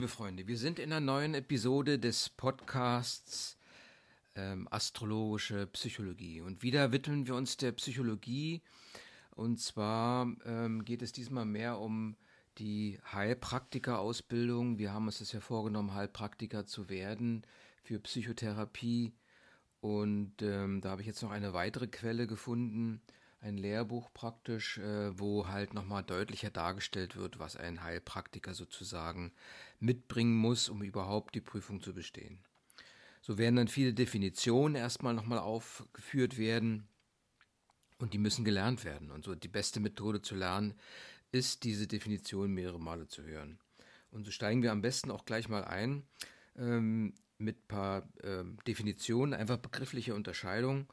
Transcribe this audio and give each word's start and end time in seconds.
Liebe 0.00 0.12
Freunde, 0.12 0.46
wir 0.46 0.56
sind 0.56 0.78
in 0.78 0.92
einer 0.92 1.00
neuen 1.04 1.34
Episode 1.34 1.98
des 1.98 2.28
Podcasts 2.28 3.58
ähm, 4.36 4.68
Astrologische 4.70 5.66
Psychologie. 5.66 6.40
Und 6.40 6.62
wieder 6.62 6.92
widmen 6.92 7.26
wir 7.26 7.34
uns 7.34 7.56
der 7.56 7.72
Psychologie. 7.72 8.62
Und 9.34 9.58
zwar 9.58 10.32
ähm, 10.44 10.84
geht 10.84 11.02
es 11.02 11.10
diesmal 11.10 11.46
mehr 11.46 11.80
um 11.80 12.14
die 12.58 13.00
Heilpraktiker-Ausbildung. 13.12 14.78
Wir 14.78 14.92
haben 14.92 15.06
uns 15.06 15.18
das 15.18 15.32
ja 15.32 15.40
vorgenommen, 15.40 15.94
Heilpraktiker 15.94 16.64
zu 16.64 16.88
werden 16.88 17.42
für 17.82 17.98
Psychotherapie. 17.98 19.14
Und 19.80 20.42
ähm, 20.42 20.80
da 20.80 20.90
habe 20.90 21.00
ich 21.00 21.08
jetzt 21.08 21.24
noch 21.24 21.32
eine 21.32 21.54
weitere 21.54 21.88
Quelle 21.88 22.28
gefunden, 22.28 23.02
ein 23.40 23.56
Lehrbuch 23.56 24.12
praktisch, 24.12 24.78
äh, 24.78 25.18
wo 25.18 25.48
halt 25.48 25.74
nochmal 25.74 26.02
deutlicher 26.02 26.50
dargestellt 26.50 27.16
wird, 27.16 27.38
was 27.38 27.56
ein 27.56 27.82
Heilpraktiker 27.82 28.54
sozusagen 28.54 29.32
mitbringen 29.78 30.34
muss, 30.34 30.68
um 30.68 30.82
überhaupt 30.82 31.34
die 31.34 31.40
Prüfung 31.40 31.80
zu 31.80 31.94
bestehen. 31.94 32.40
So 33.20 33.38
werden 33.38 33.56
dann 33.56 33.68
viele 33.68 33.94
Definitionen 33.94 34.74
erstmal 34.74 35.14
nochmal 35.14 35.38
aufgeführt 35.38 36.38
werden 36.38 36.88
und 37.98 38.12
die 38.12 38.18
müssen 38.18 38.44
gelernt 38.44 38.84
werden. 38.84 39.10
Und 39.10 39.24
so 39.24 39.34
die 39.34 39.48
beste 39.48 39.80
Methode 39.80 40.22
zu 40.22 40.34
lernen 40.34 40.74
ist, 41.30 41.64
diese 41.64 41.86
Definition 41.86 42.52
mehrere 42.52 42.80
Male 42.80 43.06
zu 43.06 43.22
hören. 43.22 43.58
Und 44.10 44.24
so 44.24 44.30
steigen 44.30 44.62
wir 44.62 44.72
am 44.72 44.82
besten 44.82 45.10
auch 45.10 45.24
gleich 45.24 45.48
mal 45.48 45.64
ein 45.64 46.04
ähm, 46.56 47.14
mit 47.36 47.58
ein 47.58 47.68
paar 47.68 48.08
ähm, 48.22 48.56
Definitionen, 48.66 49.34
einfach 49.34 49.58
begriffliche 49.58 50.14
Unterscheidungen 50.14 50.88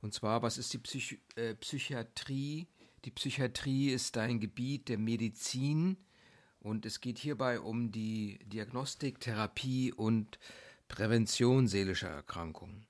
und 0.00 0.14
zwar, 0.14 0.42
was 0.42 0.58
ist 0.58 0.72
die 0.72 0.78
Psych 0.78 1.18
äh, 1.36 1.54
Psychiatrie? 1.54 2.68
Die 3.04 3.10
Psychiatrie 3.10 3.90
ist 3.90 4.16
ein 4.18 4.40
Gebiet 4.40 4.88
der 4.88 4.98
Medizin 4.98 5.96
und 6.60 6.86
es 6.86 7.00
geht 7.00 7.18
hierbei 7.18 7.60
um 7.60 7.90
die 7.90 8.38
Diagnostik, 8.44 9.20
Therapie 9.20 9.92
und 9.92 10.38
Prävention 10.88 11.68
seelischer 11.68 12.08
Erkrankungen. 12.08 12.86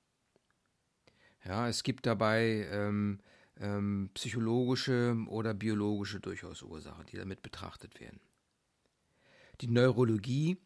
Ja, 1.45 1.67
es 1.67 1.83
gibt 1.83 2.05
dabei 2.05 2.67
ähm, 2.71 3.19
ähm, 3.59 4.09
psychologische 4.13 5.15
oder 5.27 5.53
biologische 5.53 6.19
durchaus 6.19 6.61
Ursachen, 6.61 7.05
die 7.07 7.17
damit 7.17 7.41
betrachtet 7.41 7.99
werden. 7.99 8.19
Die 9.61 9.67
Neurologie 9.67 10.57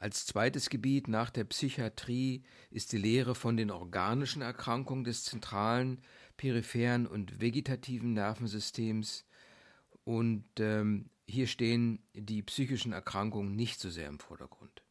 als 0.00 0.26
zweites 0.26 0.70
Gebiet 0.70 1.08
nach 1.08 1.30
der 1.30 1.44
Psychiatrie 1.44 2.42
ist 2.70 2.92
die 2.92 2.98
Lehre 2.98 3.34
von 3.34 3.56
den 3.56 3.70
organischen 3.70 4.42
Erkrankungen 4.42 5.04
des 5.04 5.24
zentralen, 5.24 6.00
peripheren 6.36 7.06
und 7.06 7.40
vegetativen 7.40 8.12
Nervensystems. 8.12 9.24
Und 10.04 10.44
ähm, 10.60 11.10
hier 11.26 11.46
stehen 11.46 12.02
die 12.14 12.42
psychischen 12.42 12.92
Erkrankungen 12.92 13.56
nicht 13.56 13.80
so 13.80 13.90
sehr 13.90 14.08
im 14.08 14.20
Vordergrund. 14.20 14.82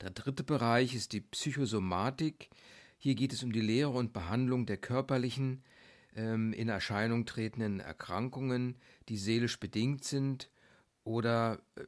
Der 0.00 0.10
dritte 0.10 0.42
Bereich 0.42 0.94
ist 0.94 1.12
die 1.12 1.20
Psychosomatik. 1.20 2.50
Hier 2.98 3.14
geht 3.14 3.32
es 3.32 3.42
um 3.42 3.52
die 3.52 3.60
Lehre 3.60 3.90
und 3.90 4.12
Behandlung 4.12 4.66
der 4.66 4.78
körperlichen, 4.78 5.62
ähm, 6.16 6.52
in 6.52 6.68
Erscheinung 6.68 7.26
tretenden 7.26 7.78
Erkrankungen, 7.78 8.76
die 9.08 9.16
seelisch 9.16 9.60
bedingt 9.60 10.04
sind 10.04 10.50
oder 11.04 11.62
äh, 11.76 11.84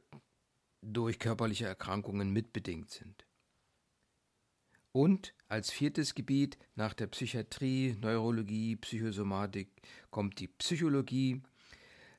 durch 0.93 1.19
körperliche 1.19 1.65
Erkrankungen 1.65 2.31
mitbedingt 2.31 2.91
sind. 2.91 3.25
Und 4.91 5.33
als 5.49 5.71
viertes 5.71 6.15
Gebiet 6.15 6.57
nach 6.75 6.93
der 6.93 7.07
Psychiatrie, 7.07 7.97
Neurologie, 7.99 8.77
Psychosomatik 8.77 9.69
kommt 10.09 10.39
die 10.39 10.47
Psychologie. 10.47 11.41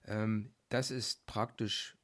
Ähm, 0.05 0.53
das 0.69 0.91
ist 0.91 1.25
praktisch 1.27 1.97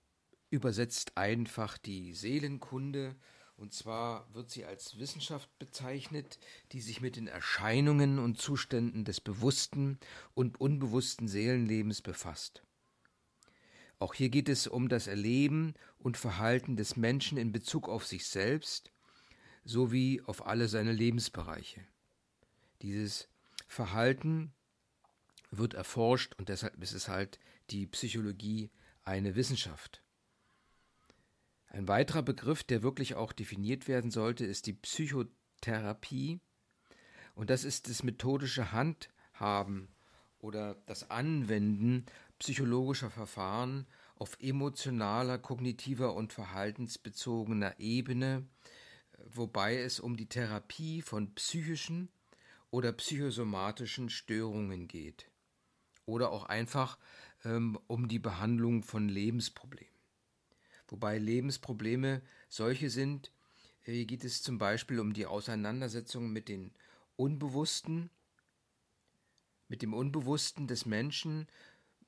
übersetzt 0.52 1.16
einfach 1.16 1.78
die 1.78 2.14
Seelenkunde. 2.14 3.16
Und 3.56 3.72
zwar 3.72 4.32
wird 4.34 4.50
sie 4.50 4.64
als 4.64 4.98
Wissenschaft 4.98 5.48
bezeichnet, 5.58 6.38
die 6.72 6.80
sich 6.80 7.00
mit 7.00 7.16
den 7.16 7.26
Erscheinungen 7.26 8.18
und 8.18 8.38
Zuständen 8.38 9.04
des 9.04 9.20
bewussten 9.20 9.98
und 10.34 10.60
unbewussten 10.60 11.28
Seelenlebens 11.28 12.02
befasst. 12.02 12.62
Auch 14.02 14.14
hier 14.14 14.30
geht 14.30 14.48
es 14.48 14.66
um 14.66 14.88
das 14.88 15.06
Erleben 15.06 15.74
und 16.00 16.16
Verhalten 16.16 16.74
des 16.74 16.96
Menschen 16.96 17.38
in 17.38 17.52
Bezug 17.52 17.88
auf 17.88 18.04
sich 18.04 18.26
selbst 18.26 18.90
sowie 19.62 20.20
auf 20.22 20.44
alle 20.44 20.66
seine 20.66 20.90
Lebensbereiche. 20.90 21.82
Dieses 22.82 23.28
Verhalten 23.68 24.52
wird 25.52 25.74
erforscht 25.74 26.34
und 26.36 26.48
deshalb 26.48 26.82
ist 26.82 26.94
es 26.94 27.06
halt 27.06 27.38
die 27.70 27.86
Psychologie 27.86 28.72
eine 29.04 29.36
Wissenschaft. 29.36 30.02
Ein 31.68 31.86
weiterer 31.86 32.22
Begriff, 32.22 32.64
der 32.64 32.82
wirklich 32.82 33.14
auch 33.14 33.32
definiert 33.32 33.86
werden 33.86 34.10
sollte, 34.10 34.44
ist 34.44 34.66
die 34.66 34.72
Psychotherapie. 34.72 36.40
Und 37.36 37.50
das 37.50 37.62
ist 37.62 37.88
das 37.88 38.02
methodische 38.02 38.72
Handhaben 38.72 39.94
oder 40.40 40.74
das 40.86 41.08
Anwenden 41.08 42.04
psychologischer 42.42 43.08
Verfahren 43.08 43.86
auf 44.16 44.36
emotionaler, 44.40 45.38
kognitiver 45.38 46.16
und 46.16 46.32
verhaltensbezogener 46.32 47.78
Ebene, 47.78 48.48
wobei 49.26 49.76
es 49.76 50.00
um 50.00 50.16
die 50.16 50.26
Therapie 50.28 51.02
von 51.02 51.36
psychischen 51.36 52.08
oder 52.72 52.90
psychosomatischen 52.90 54.08
Störungen 54.08 54.88
geht 54.88 55.30
oder 56.04 56.32
auch 56.32 56.42
einfach 56.42 56.98
ähm, 57.44 57.78
um 57.86 58.08
die 58.08 58.18
Behandlung 58.18 58.82
von 58.82 59.08
Lebensproblemen. 59.08 59.94
Wobei 60.88 61.18
Lebensprobleme 61.18 62.22
solche 62.48 62.90
sind, 62.90 63.30
äh, 63.84 64.04
geht 64.04 64.24
es 64.24 64.42
zum 64.42 64.58
Beispiel 64.58 64.98
um 64.98 65.12
die 65.12 65.26
Auseinandersetzung 65.26 66.32
mit 66.32 66.48
den 66.48 66.74
Unbewussten, 67.14 68.10
mit 69.68 69.80
dem 69.80 69.94
Unbewussten 69.94 70.66
des 70.66 70.86
Menschen 70.86 71.46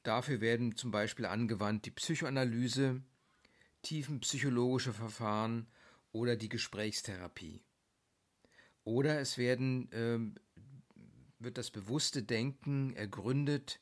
Dafür 0.05 0.43
werden 0.43 0.77
zum 0.77 0.91
Beispiel 0.91 1.25
angewandt 1.25 1.87
die 1.87 1.91
Psychoanalyse, 1.91 3.03
tiefenpsychologische 3.83 4.93
Verfahren 4.93 5.67
oder 6.13 6.37
die 6.37 6.51
Gesprächstherapie. 6.51 7.63
Oder 8.85 9.19
es 9.19 9.39
werden, 9.39 9.89
ähm, 9.93 10.35
wird 11.39 11.57
das 11.57 11.71
bewusste 11.71 12.23
Denken 12.23 12.95
ergründet, 12.95 13.81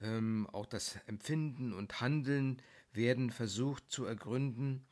ähm, 0.00 0.48
auch 0.52 0.64
das 0.64 0.94
Empfinden 1.06 1.72
und 1.72 2.00
Handeln 2.00 2.62
werden 2.92 3.30
versucht 3.30 3.90
zu 3.90 4.04
ergründen, 4.04 4.86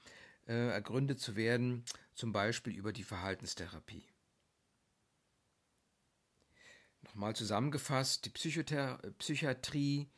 äh, 0.49 0.71
ergründet 0.71 1.21
zu 1.21 1.37
werden, 1.37 1.85
zum 2.13 2.33
Beispiel 2.33 2.75
über 2.75 2.93
die 2.93 3.05
Verhaltenstherapie. 3.05 4.05
Nochmal 7.03 7.37
zusammengefasst, 7.37 8.25
die 8.25 8.31
Psychothera 8.31 8.97
Psychiatrie 9.19 10.09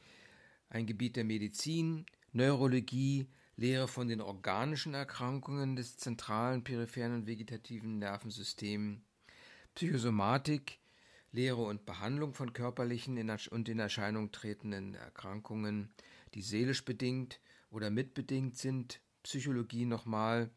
ein 0.71 0.87
Gebiet 0.87 1.17
der 1.17 1.25
Medizin, 1.25 2.07
Neurologie, 2.33 3.27
Lehre 3.57 3.89
von 3.89 4.09
den 4.09 4.21
organischen 4.21 4.95
Erkrankungen 4.95 5.75
des 5.75 5.97
zentralen, 5.97 6.63
peripheren 6.63 7.15
und 7.15 7.27
vegetativen 7.27 7.99
Nervensystems, 7.99 9.01
Psychosomatik, 9.75 10.79
Lehre 11.33 11.63
und 11.63 11.85
Behandlung 11.85 12.35
von 12.35 12.53
körperlichen 12.53 13.19
und 13.51 13.69
in 13.69 13.79
Erscheinung 13.79 14.31
tretenden 14.31 14.95
Erkrankungen, 14.95 15.91
die 16.35 16.43
seelisch 16.43 16.85
bedingt 16.85 17.41
oder 17.71 17.91
mitbedingt 17.91 18.57
sind, 18.57 19.01
Psychologie 19.23 19.85
nochmal, 19.85 20.51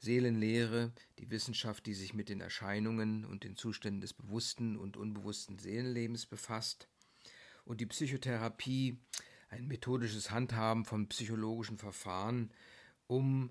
Seelenlehre, 0.00 0.92
die 1.18 1.30
Wissenschaft, 1.30 1.86
die 1.86 1.94
sich 1.94 2.14
mit 2.14 2.28
den 2.28 2.40
Erscheinungen 2.40 3.24
und 3.24 3.42
den 3.44 3.56
Zuständen 3.56 4.00
des 4.00 4.12
bewussten 4.12 4.76
und 4.76 4.96
unbewussten 4.96 5.58
Seelenlebens 5.58 6.26
befasst, 6.26 6.88
und 7.64 7.82
die 7.82 7.86
Psychotherapie, 7.86 8.98
ein 9.48 9.66
methodisches 9.66 10.30
Handhaben 10.30 10.84
von 10.84 11.08
psychologischen 11.08 11.78
Verfahren, 11.78 12.50
um 13.06 13.50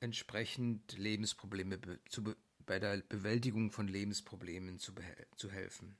entsprechend 0.00 0.96
Lebensprobleme 0.98 1.78
zu 2.08 2.34
bei 2.66 2.78
der 2.80 2.98
Bewältigung 3.08 3.70
von 3.70 3.88
Lebensproblemen 3.88 4.78
zu, 4.78 4.92
zu 5.36 5.50
helfen. 5.50 5.96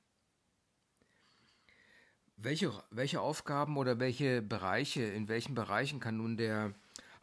Welche, 2.35 2.71
welche 2.91 3.21
Aufgaben 3.21 3.77
oder 3.77 3.99
welche 3.99 4.41
Bereiche, 4.41 5.03
in 5.03 5.27
welchen 5.27 5.55
Bereichen 5.55 5.99
kann 5.99 6.17
nun 6.17 6.37
der 6.37 6.75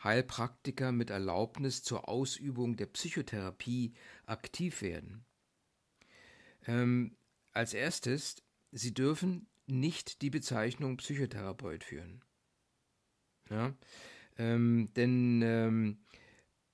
Heilpraktiker 0.03 0.91
mit 0.91 1.11
Erlaubnis 1.11 1.82
zur 1.82 2.09
Ausübung 2.09 2.76
der 2.76 2.87
Psychotherapie 2.87 3.94
aktiv 4.26 4.82
werden? 4.82 5.25
Ähm, 6.67 7.17
als 7.53 7.75
erstes, 7.75 8.43
Sie 8.73 8.93
dürfen 8.93 9.47
nicht 9.66 10.22
die 10.22 10.31
Bezeichnung 10.31 10.96
Psychotherapeut 10.96 11.84
führen. 11.84 12.22
Ja? 13.50 13.75
Ähm, 14.37 14.90
denn 14.96 15.43
ähm, 15.43 15.99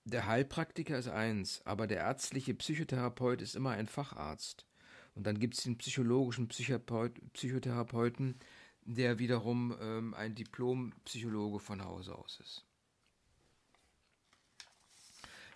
der 0.04 0.26
Heilpraktiker 0.26 0.98
ist 0.98 1.08
eins, 1.08 1.62
aber 1.64 1.87
der 1.87 1.98
ärztliche 1.98 2.54
Psychotherapeut 2.54 3.42
ist 3.42 3.54
immer 3.54 3.70
ein 3.70 3.87
Facharzt. 3.87 4.66
Und 5.14 5.26
dann 5.26 5.38
gibt 5.38 5.54
es 5.54 5.64
den 5.64 5.78
psychologischen 5.78 6.48
Psychotherapeut, 6.48 7.32
Psychotherapeuten, 7.32 8.38
der 8.82 9.19
wiederum 9.19 9.76
ähm, 9.81 10.14
ein 10.14 10.34
Diplompsychologe 10.34 11.60
von 11.60 11.84
Hause 11.84 12.14
aus 12.14 12.40
ist. 12.40 12.64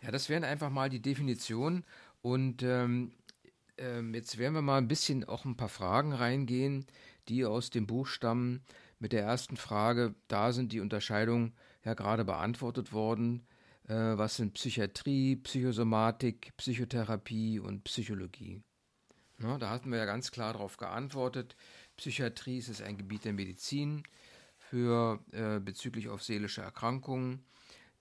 Ja, 0.02 0.10
das 0.10 0.28
wären 0.28 0.44
einfach 0.44 0.70
mal 0.70 0.90
die 0.90 1.00
Definitionen. 1.00 1.84
Und 2.20 2.62
ähm, 2.62 3.12
ähm, 3.78 4.14
jetzt 4.14 4.38
werden 4.38 4.54
wir 4.54 4.62
mal 4.62 4.78
ein 4.78 4.88
bisschen 4.88 5.24
auch 5.24 5.44
ein 5.44 5.56
paar 5.56 5.68
Fragen 5.68 6.12
reingehen, 6.12 6.86
die 7.28 7.44
aus 7.44 7.70
dem 7.70 7.86
Buch 7.86 8.06
stammen. 8.06 8.62
Mit 8.98 9.12
der 9.12 9.22
ersten 9.22 9.56
Frage, 9.56 10.14
da 10.28 10.52
sind 10.52 10.72
die 10.72 10.80
Unterscheidungen 10.80 11.54
ja 11.84 11.94
gerade 11.94 12.24
beantwortet 12.24 12.92
worden. 12.92 13.46
Äh, 13.88 13.94
was 13.94 14.36
sind 14.36 14.54
Psychiatrie, 14.54 15.36
Psychosomatik, 15.36 16.56
Psychotherapie 16.56 17.58
und 17.60 17.84
Psychologie? 17.84 18.62
Na, 19.38 19.58
da 19.58 19.70
hatten 19.70 19.90
wir 19.90 19.98
ja 19.98 20.04
ganz 20.04 20.30
klar 20.30 20.52
darauf 20.52 20.76
geantwortet. 20.76 21.56
Psychiatrie 21.96 22.58
ist 22.58 22.80
ein 22.80 22.96
Gebiet 22.96 23.24
der 23.24 23.32
Medizin 23.32 24.04
für 24.58 25.20
äh, 25.32 25.60
bezüglich 25.60 26.08
auf 26.08 26.22
seelische 26.22 26.62
Erkrankungen. 26.62 27.44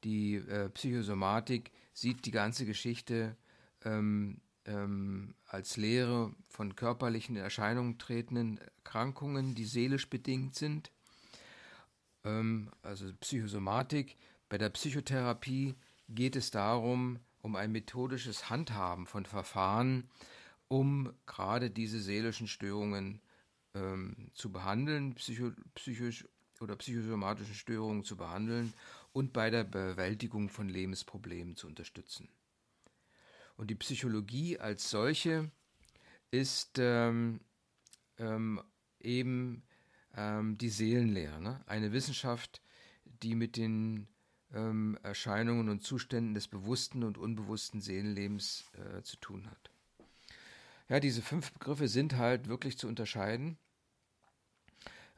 Die 0.04 0.36
äh, 0.36 0.70
Psychosomatik 0.70 1.72
sieht 1.94 2.26
die 2.26 2.32
ganze 2.32 2.66
Geschichte 2.66 3.36
ähm, 3.84 4.42
ähm, 4.66 5.36
als 5.46 5.78
Lehre 5.78 6.34
von 6.50 6.76
körperlichen 6.76 7.36
Erscheinungen 7.36 7.98
tretenden 7.98 8.58
Erkrankungen, 8.58 9.56
die 9.56 9.66
seelisch 9.66 10.10
bedingt 10.10 10.56
sind. 10.56 10.92
Ähm, 12.24 12.70
also 12.82 13.12
Psychosomatik. 13.20 14.18
Bei 14.50 14.58
der 14.58 14.70
Psychotherapie 14.70 15.76
geht 16.10 16.36
es 16.36 16.52
darum, 16.52 17.20
um 17.42 17.56
ein 17.56 17.72
methodisches 17.72 18.50
Handhaben 18.50 19.06
von 19.06 19.26
Verfahren, 19.26 20.10
um 20.68 21.14
gerade 21.26 21.70
diese 21.70 22.00
seelischen 22.00 22.48
Störungen 22.48 23.22
ähm, 23.74 24.32
zu 24.34 24.52
behandeln, 24.52 25.16
psycho, 25.16 25.52
psychisch 25.76 26.28
oder 26.62 26.76
psychosomatischen 26.76 27.56
Störungen 27.56 28.04
zu 28.04 28.16
behandeln 28.16 28.74
und 29.12 29.34
bei 29.34 29.50
der 29.50 29.64
Bewältigung 29.64 30.50
von 30.50 30.70
Lebensproblemen 30.70 31.56
zu 31.56 31.68
unterstützen. 31.68 32.30
Und 33.56 33.70
die 33.70 33.76
Psychologie 33.76 34.60
als 34.60 34.90
solche 34.90 35.52
ist 36.32 36.80
ähm, 36.80 37.40
ähm, 38.18 38.62
eben 39.00 39.64
ähm, 40.16 40.58
die 40.58 40.70
Seelenlehre, 40.70 41.42
ne? 41.42 41.62
eine 41.68 41.92
Wissenschaft, 41.92 42.62
die 43.06 43.36
mit 43.36 43.58
den 43.58 44.08
ähm, 44.54 44.98
Erscheinungen 45.04 45.70
und 45.70 45.84
Zuständen 45.84 46.34
des 46.34 46.48
bewussten 46.48 47.04
und 47.04 47.18
unbewussten 47.18 47.82
Seelenlebens 47.82 48.66
äh, 48.78 49.02
zu 49.04 49.18
tun 49.18 49.50
hat. 49.50 49.72
Ja, 50.90 51.00
diese 51.00 51.22
fünf 51.22 51.52
Begriffe 51.54 51.88
sind 51.88 52.18
halt 52.18 52.48
wirklich 52.48 52.78
zu 52.78 52.88
unterscheiden. 52.88 53.58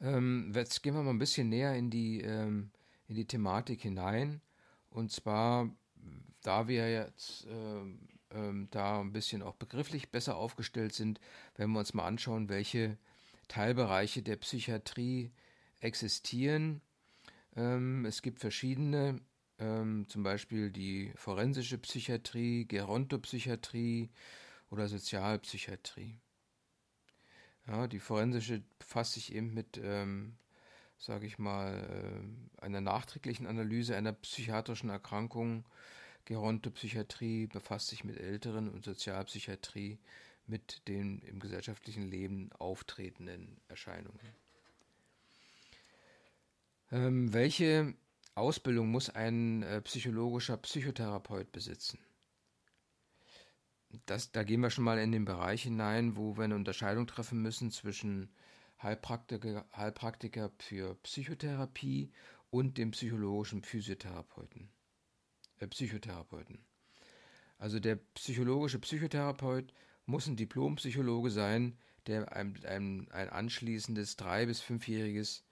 Ähm, 0.01 0.51
jetzt 0.53 0.83
gehen 0.83 0.93
wir 0.93 1.03
mal 1.03 1.11
ein 1.11 1.19
bisschen 1.19 1.49
näher 1.49 1.75
in 1.75 1.89
die, 1.89 2.21
ähm, 2.21 2.71
in 3.07 3.15
die 3.15 3.25
Thematik 3.25 3.81
hinein. 3.81 4.41
Und 4.89 5.11
zwar, 5.11 5.69
da 6.41 6.67
wir 6.67 6.89
jetzt 6.89 7.47
ähm, 8.35 8.67
da 8.71 8.99
ein 8.99 9.13
bisschen 9.13 9.41
auch 9.41 9.55
begrifflich 9.55 10.11
besser 10.11 10.35
aufgestellt 10.35 10.93
sind, 10.93 11.19
wenn 11.55 11.71
wir 11.71 11.79
uns 11.79 11.93
mal 11.93 12.05
anschauen, 12.05 12.49
welche 12.49 12.97
Teilbereiche 13.47 14.21
der 14.21 14.35
Psychiatrie 14.37 15.31
existieren. 15.79 16.81
Ähm, 17.55 18.05
es 18.05 18.21
gibt 18.21 18.39
verschiedene, 18.39 19.21
ähm, 19.59 20.05
zum 20.09 20.23
Beispiel 20.23 20.71
die 20.71 21.13
forensische 21.15 21.77
Psychiatrie, 21.77 22.65
Gerontopsychiatrie 22.67 24.09
oder 24.69 24.87
Sozialpsychiatrie. 24.87 26.19
Ja, 27.67 27.87
die 27.87 27.99
forensische 27.99 28.61
befasst 28.77 29.13
sich 29.13 29.33
eben 29.33 29.53
mit, 29.53 29.79
ähm, 29.81 30.37
sage 30.97 31.25
ich 31.25 31.39
mal, 31.39 32.21
äh, 32.59 32.61
einer 32.63 32.81
nachträglichen 32.81 33.47
Analyse 33.47 33.95
einer 33.95 34.13
psychiatrischen 34.13 34.89
Erkrankung. 34.89 35.65
Gerontopsychiatrie 36.25 37.47
befasst 37.47 37.87
sich 37.87 38.03
mit 38.03 38.19
älteren 38.19 38.69
und 38.69 38.83
Sozialpsychiatrie 38.83 39.99
mit 40.47 40.87
den 40.87 41.19
im 41.19 41.39
gesellschaftlichen 41.39 42.09
Leben 42.09 42.51
auftretenden 42.53 43.61
Erscheinungen. 43.67 44.19
Ähm, 46.91 47.33
welche 47.33 47.95
Ausbildung 48.35 48.89
muss 48.89 49.09
ein 49.09 49.63
äh, 49.63 49.81
psychologischer 49.81 50.57
Psychotherapeut 50.57 51.51
besitzen? 51.51 51.99
das, 54.05 54.31
da 54.31 54.43
gehen 54.43 54.61
wir 54.61 54.69
schon 54.69 54.83
mal 54.83 54.99
in 54.99 55.11
den 55.11 55.25
Bereich 55.25 55.63
hinein, 55.63 56.15
wo 56.15 56.37
wir 56.37 56.43
eine 56.43 56.55
Unterscheidung 56.55 57.07
treffen 57.07 57.41
müssen 57.41 57.71
zwischen 57.71 58.29
Heilpraktiker, 58.81 59.65
Heilpraktiker 59.75 60.51
für 60.57 60.95
Psychotherapie 60.95 62.11
und 62.49 62.77
dem 62.77 62.91
psychologischen 62.91 63.61
Physiotherapeuten, 63.61 64.69
äh, 65.65 65.67
Psychotherapeuten. 65.67 66.59
Also 67.57 67.79
der 67.79 67.95
psychologische 68.13 68.79
Psychotherapeut 68.79 69.73
muss 70.05 70.27
ein 70.27 70.35
Diplompsychologe 70.35 71.31
sein, 71.31 71.77
der 72.07 72.31
ein, 72.33 72.59
ein, 72.65 73.07
ein 73.11 73.29
anschließendes 73.29 74.15
drei- 74.17 74.45
bis 74.45 74.61
fünfjähriges 74.61 75.43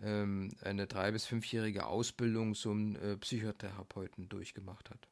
ähm, 0.00 0.50
eine 0.62 0.86
drei- 0.86 1.12
bis 1.12 1.26
fünfjährige 1.26 1.86
Ausbildung 1.86 2.54
zum 2.54 2.96
äh, 2.96 3.16
Psychotherapeuten 3.16 4.28
durchgemacht 4.28 4.90
hat. 4.90 5.08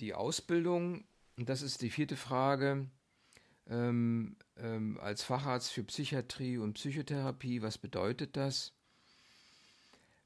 die 0.00 0.14
Ausbildung, 0.14 1.04
das 1.36 1.62
ist 1.62 1.82
die 1.82 1.90
vierte 1.90 2.16
Frage, 2.16 2.88
ähm, 3.68 4.36
ähm, 4.56 4.98
als 5.00 5.22
Facharzt 5.22 5.72
für 5.72 5.84
Psychiatrie 5.84 6.58
und 6.58 6.74
Psychotherapie, 6.74 7.62
was 7.62 7.78
bedeutet 7.78 8.36
das? 8.36 8.72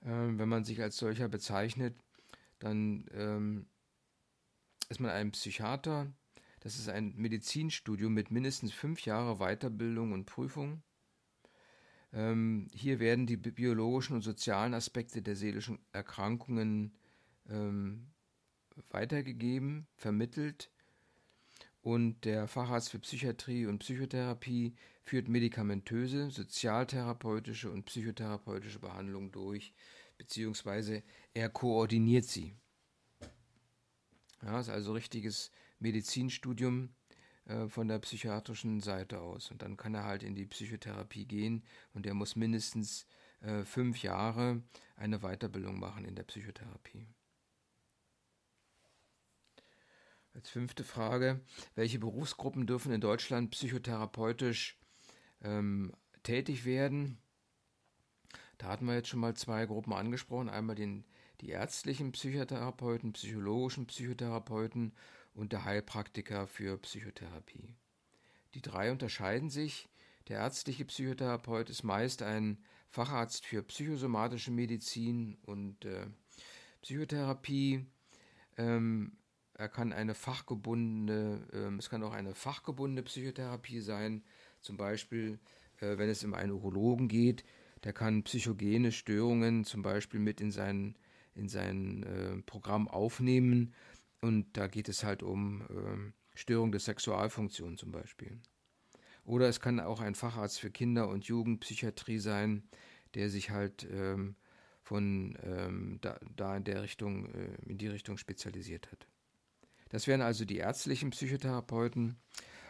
Ähm, 0.05 0.39
wenn 0.39 0.49
man 0.49 0.65
sich 0.65 0.81
als 0.83 0.97
solcher 0.97 1.29
bezeichnet, 1.29 1.95
dann 2.59 3.07
ähm, 3.13 3.67
ist 4.89 5.01
man 5.01 5.11
ein 5.11 5.33
Psychiater. 5.33 6.13
Das 6.61 6.79
ist 6.79 6.89
ein 6.89 7.15
Medizinstudium 7.17 8.13
mit 8.13 8.31
mindestens 8.31 8.73
fünf 8.73 9.05
Jahre 9.05 9.39
Weiterbildung 9.39 10.13
und 10.13 10.27
Prüfung. 10.27 10.83
Ähm, 12.13 12.69
hier 12.73 13.01
werden 13.01 13.27
die 13.27 13.37
biologischen 13.37 14.15
und 14.15 14.23
sozialen 14.23 14.75
Aspekte 14.75 15.23
der 15.23 15.35
seelischen 15.35 15.79
Erkrankungen 15.93 16.95
ähm, 17.49 18.13
weitergegeben, 18.91 19.87
vermittelt 19.97 20.71
und 21.83 22.25
der 22.25 22.47
Facharzt 22.47 22.91
für 22.91 23.01
Psychiatrie 23.01 23.67
und 23.67 23.81
Psychotherapie 23.81 24.75
führt 25.03 25.29
medikamentöse, 25.29 26.31
sozialtherapeutische 26.31 27.71
und 27.71 27.85
psychotherapeutische 27.85 28.79
Behandlungen 28.79 29.33
durch, 29.33 29.75
beziehungsweise 30.17 31.03
er 31.35 31.49
koordiniert 31.49 32.25
sie. 32.25 32.55
Ja, 34.43 34.61
ist 34.61 34.69
also 34.69 34.93
richtiges 34.93 35.51
Medizinstudium 35.81 36.91
äh, 37.47 37.67
von 37.67 37.89
der 37.89 37.99
psychiatrischen 37.99 38.81
Seite 38.81 39.21
aus. 39.21 39.51
Und 39.51 39.63
dann 39.63 39.77
kann 39.77 39.95
er 39.95 40.05
halt 40.05 40.23
in 40.23 40.35
die 40.35 40.47
Psychotherapie 40.47 41.27
gehen 41.27 41.65
und 41.95 42.07
er 42.07 42.15
muss 42.15 42.37
mindestens 42.37 43.07
äh, 43.41 43.65
fünf 43.65 44.03
Jahre 44.03 44.63
eine 44.97 45.21
Weiterbildung 45.21 45.81
machen 45.81 46.05
in 46.05 46.15
der 46.15 46.25
Psychotherapie. 46.25 47.09
Als 50.35 50.49
fünfte 50.49 50.83
Frage, 50.83 51.41
welche 51.75 51.99
Berufsgruppen 51.99 52.67
dürfen 52.67 52.93
in 52.93 53.03
Deutschland 53.03 53.51
psychotherapeutisch 53.51 54.79
ähm, 55.43 55.93
tätig 56.23 56.65
werden? 56.65 57.19
Da 58.57 58.69
hatten 58.69 58.87
wir 58.87 58.95
jetzt 58.95 59.09
schon 59.09 59.21
mal 59.21 59.35
zwei 59.35 59.67
Gruppen 59.67 59.93
angesprochen. 59.93 60.49
Einmal 60.49 60.77
den, 60.77 61.05
die 61.41 61.51
ärztlichen 61.51 62.13
Psychotherapeuten, 62.13 63.13
psychologischen 63.13 63.87
Psychotherapeuten 63.87 64.95
und 65.35 65.53
der 65.53 65.65
Heilpraktiker 65.65 66.47
für 66.47 66.79
Psychotherapie. 66.79 67.75
Die 68.55 68.63
drei 68.63 68.91
unterscheiden 68.91 69.51
sich. 69.51 69.89
Der 70.29 70.39
ärztliche 70.39 70.85
Psychotherapeut 70.85 71.69
ist 71.69 71.83
meist 71.83 72.23
ein 72.23 72.63
Facharzt 72.89 73.45
für 73.47 73.63
psychosomatische 73.63 74.51
Medizin 74.51 75.37
und 75.43 75.85
äh, 75.85 76.07
Psychotherapie. 76.83 77.87
Ähm, 78.57 79.17
er 79.55 79.69
kann 79.69 79.93
eine 79.93 80.15
fachgebundene, 80.15 81.47
äh, 81.53 81.79
es 81.79 81.91
kann 81.91 82.03
auch 82.03 82.13
eine 82.13 82.35
fachgebundene 82.35 83.03
Psychotherapie 83.03 83.81
sein, 83.81 84.23
zum 84.61 84.77
Beispiel, 84.77 85.39
äh, 85.81 85.99
wenn 85.99 86.09
es 86.09 86.25
um 86.25 86.35
einen 86.35 86.53
Urologen 86.53 87.09
geht, 87.09 87.45
der 87.85 87.93
kann 87.93 88.23
psychogene 88.23 88.93
Störungen 88.93 89.65
zum 89.65 89.83
Beispiel 89.83 90.21
mit 90.21 90.41
in 90.41 90.51
sein, 90.51 90.97
in 91.35 91.49
sein 91.49 92.03
äh, 92.05 92.43
Programm 92.43 92.89
aufnehmen 92.89 93.75
und 94.21 94.57
da 94.57 94.69
geht 94.69 94.89
es 94.89 95.05
halt 95.05 95.23
um 95.23 95.63
ähm, 95.71 96.13
Störung 96.35 96.71
der 96.71 96.81
Sexualfunktion 96.81 97.77
zum 97.77 97.91
Beispiel. 97.91 98.39
Oder 99.25 99.49
es 99.49 99.61
kann 99.61 99.81
auch 99.81 100.01
ein 100.01 100.15
Facharzt 100.15 100.61
für 100.61 100.71
Kinder- 100.71 101.09
und 101.09 101.25
Jugendpsychiatrie 101.25 102.19
sein, 102.19 102.65
der 103.15 103.31
sich 103.31 103.51
halt 103.51 103.87
ähm, 103.91 104.37
von 104.83 105.39
ähm, 105.43 105.99
da, 106.01 106.19
da, 106.37 106.57
in 106.57 106.65
der 106.65 106.83
Richtung, 106.83 107.27
äh, 107.27 107.55
in 107.67 107.79
die 107.79 107.89
Richtung 107.89 108.17
spezialisiert 108.17 108.91
hat. 108.91 109.07
Das 109.93 110.07
wären 110.07 110.23
also 110.23 110.47
die 110.47 110.57
ärztlichen 110.57 111.11
Psychotherapeuten, 111.11 112.17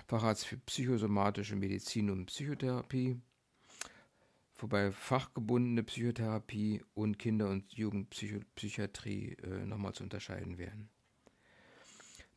Facharzt 0.08 0.44
für 0.44 0.56
psychosomatische 0.56 1.54
Medizin 1.54 2.10
und 2.10 2.26
Psychotherapie, 2.26 3.16
wobei 4.56 4.90
fachgebundene 4.90 5.84
Psychotherapie 5.84 6.82
und 6.94 7.20
Kinder- 7.20 7.48
und 7.48 7.72
Jugendpsychiatrie 7.72 9.36
äh, 9.40 9.64
nochmal 9.64 9.94
zu 9.94 10.02
unterscheiden 10.02 10.58
wären. 10.58 10.88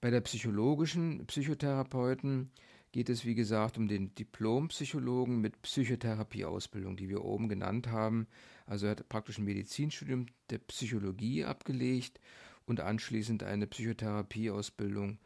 Bei 0.02 0.12
der 0.12 0.22
psychologischen 0.22 1.26
Psychotherapeuten 1.26 2.52
geht 2.92 3.10
es, 3.10 3.26
wie 3.26 3.36
gesagt, 3.36 3.80
um 3.80 3.88
den 3.88 4.14
Diplompsychologen 4.14 5.42
mit 5.42 5.64
Psychotherapieausbildung, 5.64 6.96
die 6.96 7.10
wir 7.10 7.26
oben 7.26 7.50
genannt 7.50 7.88
haben. 7.88 8.28
Also 8.68 8.86
er 8.86 8.92
hat 8.92 9.10
praktisch 9.10 9.40
ein 9.40 9.46
Medizinstudium 9.46 10.28
der 10.52 10.60
Psychologie 10.60 11.44
abgelegt 11.44 12.20
und 12.66 12.80
anschließend 12.80 13.44
eine 13.44 13.68
Psychotherapieausbildung 13.68 15.20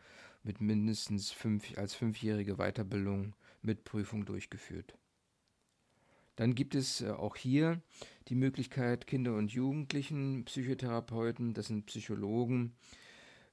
mit 0.43 0.62
mindestens 0.62 1.31
fünf, 1.31 1.77
als 1.77 1.96
fünfjährige 1.96 2.55
Weiterbildung 2.55 3.36
mit 3.62 3.84
Prüfung 3.84 4.25
durchgeführt. 4.25 4.96
Dann 6.36 6.55
gibt 6.55 6.74
es 6.74 7.01
äh, 7.01 7.10
auch 7.10 7.36
hier 7.36 7.81
die 8.29 8.36
Möglichkeit, 8.36 9.08
Kinder- 9.08 9.36
und 9.36 9.51
Jugendlichen 9.51 10.46
Psychotherapeuten, 10.46 11.53
das 11.53 11.67
sind 11.67 11.86
Psychologen, 11.88 12.75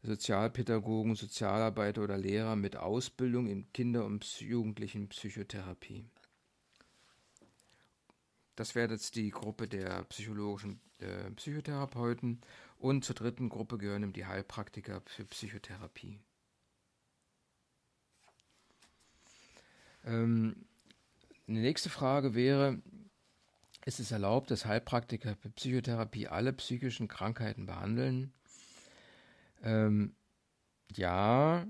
Sozialpädagogen, 0.03 1.17
Sozialarbeiter 1.17 2.05
oder 2.05 2.17
Lehrer 2.17 2.55
mit 2.55 2.77
Ausbildung 2.77 3.49
in 3.49 3.73
Kinder- 3.73 4.05
und 4.05 4.41
Jugendlichen 4.41 5.09
Psychotherapie. 5.09 6.05
Das 8.55 8.75
wäre 8.75 8.93
jetzt 8.93 9.17
die 9.17 9.31
Gruppe 9.31 9.67
der 9.67 10.05
psychologischen 10.05 10.81
äh, 10.99 11.31
Psychotherapeuten 11.33 12.41
und 12.79 13.05
zur 13.05 13.15
dritten 13.15 13.49
Gruppe 13.49 13.79
gehören 13.79 14.13
die 14.13 14.27
Heilpraktiker 14.27 15.03
für 15.07 15.25
Psychotherapie. 15.25 16.21
Ähm, 20.05 20.67
eine 21.49 21.61
nächste 21.61 21.91
Frage 21.91 22.35
wäre, 22.35 22.81
ist 23.85 24.01
es 24.01 24.11
erlaubt, 24.11 24.51
dass 24.51 24.67
Heilpraktiker 24.67 25.37
für 25.37 25.51
Psychotherapie 25.51 26.29
alle 26.29 26.53
psychischen 26.53 27.09
Krankheiten 27.09 27.67
behandeln? 27.67 28.33
Ähm, 29.63 30.15
ja, 30.95 31.67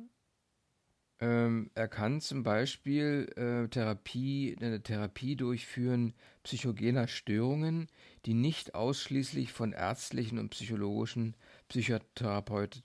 ähm, 1.18 1.70
er 1.74 1.88
kann 1.88 2.20
zum 2.20 2.42
Beispiel 2.42 3.32
äh, 3.36 3.68
Therapie, 3.68 4.54
eine 4.60 4.82
Therapie 4.82 5.34
durchführen 5.34 6.12
psychogener 6.42 7.08
Störungen, 7.08 7.88
die 8.26 8.34
nicht 8.34 8.74
ausschließlich 8.74 9.52
von 9.52 9.72
ärztlichen 9.72 10.38
und 10.38 10.50
psychologischen 10.50 11.34
Psychotherapeuten 11.68 12.82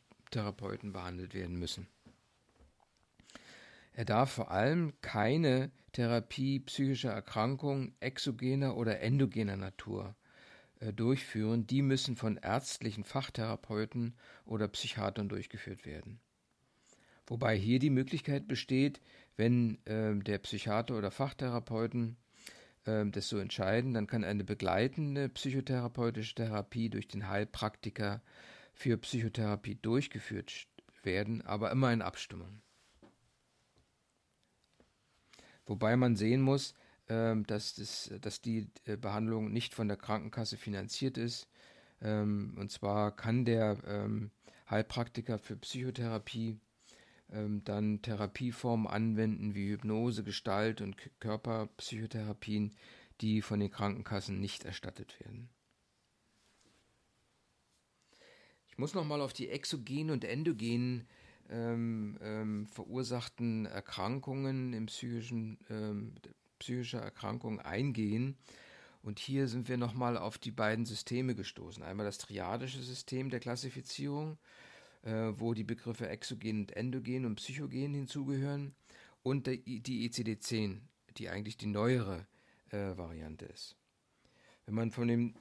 behandelt 0.94 1.34
werden 1.34 1.58
müssen. 1.58 1.88
Er 3.94 4.06
darf 4.06 4.32
vor 4.32 4.52
allem 4.52 4.94
keine 5.02 5.70
Therapie 5.92 6.62
psychischer 6.62 7.12
Erkrankungen 7.12 7.94
exogener 8.00 8.78
oder 8.78 9.02
endogener 9.02 9.58
Natur 9.58 10.16
äh, 10.80 10.94
durchführen. 10.94 11.68
Die 11.68 11.82
müssen 11.82 12.16
von 12.16 12.38
ärztlichen 12.38 13.04
Fachtherapeuten 13.04 14.16
oder 14.46 14.70
Psychiatern 14.70 15.28
durchgeführt 15.28 15.86
werden. 15.86 16.22
Wobei 17.32 17.56
hier 17.56 17.80
die 17.80 17.90
Möglichkeit 17.90 18.46
besteht, 18.50 19.00
wenn 19.38 19.78
äh, 19.86 20.14
der 20.20 20.38
Psychiater 20.40 20.98
oder 20.98 21.12
Fachtherapeuten 21.12 22.18
äh, 22.84 23.06
das 23.06 23.30
so 23.30 23.38
entscheiden, 23.38 23.94
dann 23.94 24.06
kann 24.06 24.26
eine 24.26 24.44
begleitende 24.44 25.30
psychotherapeutische 25.30 26.36
Therapie 26.36 26.90
durch 26.90 27.08
den 27.08 27.30
Heilpraktiker 27.30 28.22
für 28.74 28.98
Psychotherapie 28.98 29.76
durchgeführt 29.76 30.68
werden, 31.04 31.42
aber 31.44 31.72
immer 31.72 31.94
in 31.94 32.02
Abstimmung. 32.02 32.62
Wobei 35.66 35.96
man 35.96 36.18
sehen 36.18 36.42
muss, 36.42 36.74
ähm, 37.08 37.48
dass, 37.48 37.76
das, 37.76 38.12
dass 38.20 38.42
die 38.42 38.68
äh, 38.84 38.98
Behandlung 38.98 39.54
nicht 39.54 39.74
von 39.74 39.88
der 39.88 39.96
Krankenkasse 39.96 40.58
finanziert 40.58 41.18
ist. 41.18 41.48
Ähm, 42.02 42.58
und 42.60 42.74
zwar 42.74 43.16
kann 43.16 43.46
der 43.46 43.78
ähm, 43.88 44.32
Heilpraktiker 44.70 45.40
für 45.40 45.56
Psychotherapie 45.56 46.60
dann 47.32 48.02
Therapieformen 48.02 48.88
anwenden 48.88 49.56
wie 49.56 49.70
Hypnose, 49.70 50.24
Gestalt 50.24 50.82
und 50.82 50.98
Körperpsychotherapien, 51.20 52.76
die 53.22 53.42
von 53.42 53.60
den 53.60 53.72
Krankenkassen 53.72 54.40
nicht 54.40 54.66
erstattet 54.66 55.20
werden. 55.22 55.50
Ich 58.68 58.78
muss 58.78 58.94
nochmal 58.94 59.22
auf 59.22 59.34
die 59.34 59.50
exogenen 59.50 60.12
und 60.12 60.24
endogenen 60.24 61.08
ähm, 61.50 62.18
ähm, 62.22 62.66
verursachten 62.68 63.66
Erkrankungen 63.66 64.74
im 64.74 64.86
psychischen, 64.88 65.60
ähm, 65.70 66.16
psychischer 66.60 67.02
Erkrankung 67.02 67.60
eingehen. 67.60 68.38
Und 69.04 69.20
hier 69.20 69.48
sind 69.48 69.68
wir 69.68 69.78
nochmal 69.78 70.18
auf 70.18 70.38
die 70.38 70.52
beiden 70.52 70.86
Systeme 70.86 71.36
gestoßen. 71.36 71.84
Einmal 71.84 72.06
das 72.06 72.20
triadische 72.20 72.82
System 72.82 73.30
der 73.30 73.40
Klassifizierung, 73.40 74.38
wo 75.03 75.53
die 75.55 75.63
Begriffe 75.63 76.08
exogen 76.10 76.62
und 76.62 76.77
endogen 76.77 77.25
und 77.25 77.36
psychogen 77.36 77.93
hinzugehören, 77.96 78.75
und 79.24 79.48
die 79.48 80.10
ICD-10, 80.10 80.79
die 81.17 81.29
eigentlich 81.29 81.58
die 81.58 81.67
neuere 81.67 82.25
äh, 82.70 82.98
Variante 82.98 83.46
ist. 83.46 83.75
Wenn 84.65 84.75
man 84.75 84.91
von 84.91 85.08
dem 85.08 85.36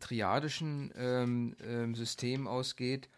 triadischen 0.00 0.92
ähm, 0.96 1.56
ähm, 1.62 1.94
System 1.94 2.46
ausgeht, 2.46 3.08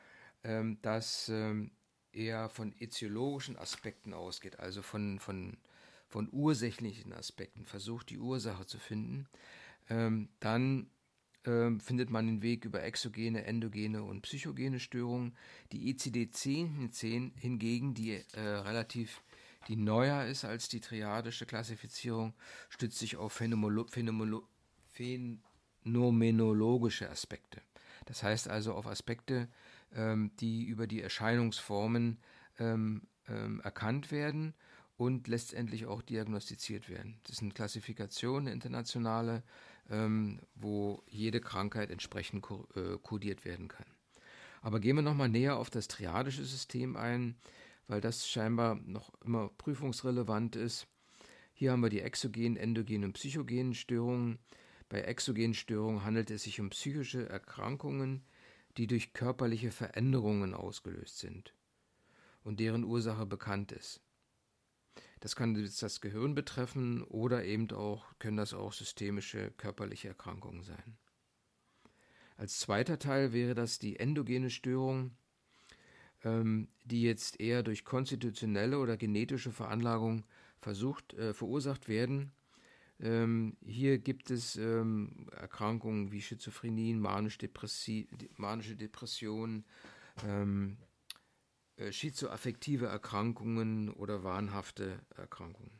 ähm, 0.44 0.78
das 0.82 1.28
ähm, 1.28 1.70
eher 2.12 2.48
von 2.48 2.74
etiologischen 2.78 3.56
Aspekten 3.56 4.14
ausgeht, 4.14 4.58
also 4.58 4.82
von, 4.82 5.18
von, 5.18 5.58
von 6.08 6.28
ursächlichen 6.32 7.12
Aspekten, 7.12 7.66
versucht 7.66 8.10
die 8.10 8.18
Ursache 8.18 8.66
zu 8.66 8.78
finden, 8.78 9.26
ähm, 9.88 10.28
dann 10.40 10.90
findet 11.42 12.10
man 12.10 12.26
den 12.26 12.42
Weg 12.42 12.66
über 12.66 12.82
exogene, 12.82 13.44
endogene 13.44 14.02
und 14.02 14.20
psychogene 14.22 14.78
Störungen. 14.78 15.34
Die 15.72 15.94
ECD-10 15.94 17.32
hingegen, 17.36 17.94
die 17.94 18.22
äh, 18.34 18.40
relativ 18.40 19.22
die 19.68 19.76
neuer 19.76 20.24
ist 20.24 20.44
als 20.44 20.68
die 20.68 20.80
triadische 20.80 21.46
Klassifizierung, 21.46 22.34
stützt 22.68 22.98
sich 22.98 23.16
auf 23.16 23.32
Phänomolo 23.32 23.86
Phänomolo 23.86 24.42
phänomenologische 24.92 27.08
Aspekte. 27.08 27.62
Das 28.06 28.22
heißt 28.22 28.48
also 28.48 28.74
auf 28.74 28.86
Aspekte, 28.86 29.48
ähm, 29.94 30.30
die 30.40 30.64
über 30.64 30.86
die 30.86 31.02
Erscheinungsformen 31.02 32.18
ähm, 32.58 33.02
ähm, 33.28 33.60
erkannt 33.62 34.10
werden 34.10 34.54
und 34.96 35.28
letztendlich 35.28 35.84
auch 35.86 36.02
diagnostiziert 36.02 36.88
werden. 36.88 37.20
Das 37.24 37.36
sind 37.36 37.54
Klassifikationen, 37.54 38.52
internationale, 38.52 39.42
ähm, 39.90 40.40
wo 40.54 41.02
jede 41.08 41.40
Krankheit 41.40 41.90
entsprechend 41.90 42.42
ko 42.42 42.66
äh, 42.74 42.96
kodiert 43.02 43.44
werden 43.44 43.68
kann. 43.68 43.86
Aber 44.62 44.80
gehen 44.80 44.96
wir 44.96 45.02
nochmal 45.02 45.28
näher 45.28 45.56
auf 45.56 45.70
das 45.70 45.88
triadische 45.88 46.44
System 46.44 46.96
ein, 46.96 47.36
weil 47.88 48.00
das 48.00 48.28
scheinbar 48.28 48.76
noch 48.76 49.12
immer 49.24 49.48
prüfungsrelevant 49.58 50.56
ist. 50.56 50.86
Hier 51.52 51.72
haben 51.72 51.82
wir 51.82 51.90
die 51.90 52.00
exogenen, 52.00 52.56
endogenen 52.56 53.04
und 53.04 53.12
psychogenen 53.14 53.74
Störungen. 53.74 54.38
Bei 54.88 55.00
exogenen 55.00 55.54
Störungen 55.54 56.04
handelt 56.04 56.30
es 56.30 56.44
sich 56.44 56.60
um 56.60 56.70
psychische 56.70 57.28
Erkrankungen, 57.28 58.24
die 58.76 58.86
durch 58.86 59.12
körperliche 59.12 59.72
Veränderungen 59.72 60.54
ausgelöst 60.54 61.18
sind 61.18 61.54
und 62.42 62.60
deren 62.60 62.84
Ursache 62.84 63.26
bekannt 63.26 63.72
ist. 63.72 64.00
Das 65.20 65.36
kann 65.36 65.54
das 65.54 66.00
Gehirn 66.00 66.34
betreffen 66.34 67.02
oder 67.02 67.44
eben 67.44 67.70
auch 67.72 68.06
können 68.18 68.36
das 68.36 68.54
auch 68.54 68.72
systemische 68.72 69.50
körperliche 69.52 70.08
Erkrankungen 70.08 70.62
sein. 70.62 70.96
Als 72.36 72.58
zweiter 72.58 72.98
Teil 72.98 73.32
wäre 73.32 73.54
das 73.54 73.78
die 73.78 74.00
endogene 74.00 74.48
Störung, 74.48 75.12
ähm, 76.24 76.68
die 76.84 77.02
jetzt 77.02 77.38
eher 77.38 77.62
durch 77.62 77.84
konstitutionelle 77.84 78.78
oder 78.78 78.96
genetische 78.96 79.52
Veranlagung 79.52 80.24
versucht, 80.58 81.12
äh, 81.14 81.34
verursacht 81.34 81.88
werden 81.88 82.32
ähm, 83.02 83.56
hier 83.64 83.98
gibt 83.98 84.30
es 84.30 84.56
ähm, 84.56 85.26
Erkrankungen 85.32 86.12
wie 86.12 86.20
Schizophrenie, 86.20 86.94
manisch 86.94 87.38
manische 88.36 88.76
Depressionen, 88.76 89.64
ähm, 90.26 90.76
äh, 90.80 90.89
schizoaffektive 91.90 92.86
Erkrankungen 92.86 93.90
oder 93.90 94.22
wahnhafte 94.22 95.00
Erkrankungen. 95.16 95.72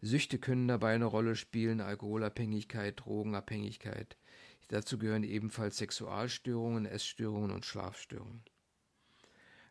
Süchte 0.01 0.39
können 0.39 0.67
dabei 0.67 0.95
eine 0.95 1.05
Rolle 1.05 1.35
spielen, 1.35 1.81
Alkoholabhängigkeit, 1.81 2.99
Drogenabhängigkeit. 2.99 4.17
Dazu 4.69 4.97
gehören 4.97 5.23
ebenfalls 5.23 5.77
Sexualstörungen, 5.77 6.85
Essstörungen 6.85 7.51
und 7.51 7.65
Schlafstörungen. 7.65 8.43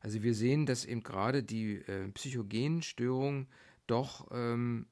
Also 0.05 0.23
wir 0.23 0.35
sehen, 0.35 0.67
dass 0.67 0.85
eben 0.85 1.03
gerade 1.03 1.43
die 1.43 1.77
äh, 1.77 2.09
psychogenen 2.09 2.83
Störungen 2.83 3.49
doch 3.87 4.29
ähm, 4.33 4.85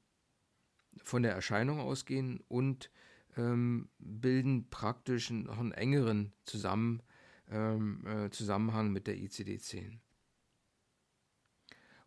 von 1.03 1.21
der 1.21 1.33
Erscheinung 1.33 1.79
ausgehen 1.79 2.43
und 2.47 2.89
ähm, 3.37 3.89
bilden 3.99 4.71
praktisch 4.71 5.29
noch 5.29 5.59
einen 5.59 5.71
engeren 5.71 6.33
Zusammen, 6.45 7.03
ähm, 7.51 8.03
äh, 8.07 8.31
Zusammenhang 8.31 8.91
mit 8.91 9.05
der 9.05 9.15
ICD-10. 9.17 9.99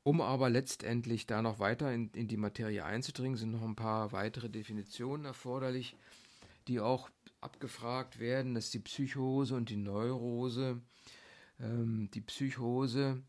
Um 0.02 0.20
aber 0.20 0.50
letztendlich 0.50 1.28
da 1.28 1.42
noch 1.42 1.60
weiter 1.60 1.94
in, 1.94 2.10
in, 2.10 2.26
die 2.26 2.36
Materie 2.36 2.84
einzudringen, 2.84 3.36
sind 3.36 3.52
noch 3.52 3.62
ein 3.62 3.76
paar 3.76 4.10
weitere 4.10 4.50
Definitionen 4.50 5.26
erforderlich, 5.26 5.94
die 6.66 6.80
auch 6.80 7.08
abgefragt 7.40 8.18
werden. 8.18 8.56
Das 8.56 8.64
ist 8.64 8.75
die 8.75 8.80
Psychose 8.80 9.54
und 9.54 9.70
die 9.70 9.76
Neurose 9.76 10.80
ähm, 11.60 12.10
die 12.12 12.20
Psychose, 12.20 13.22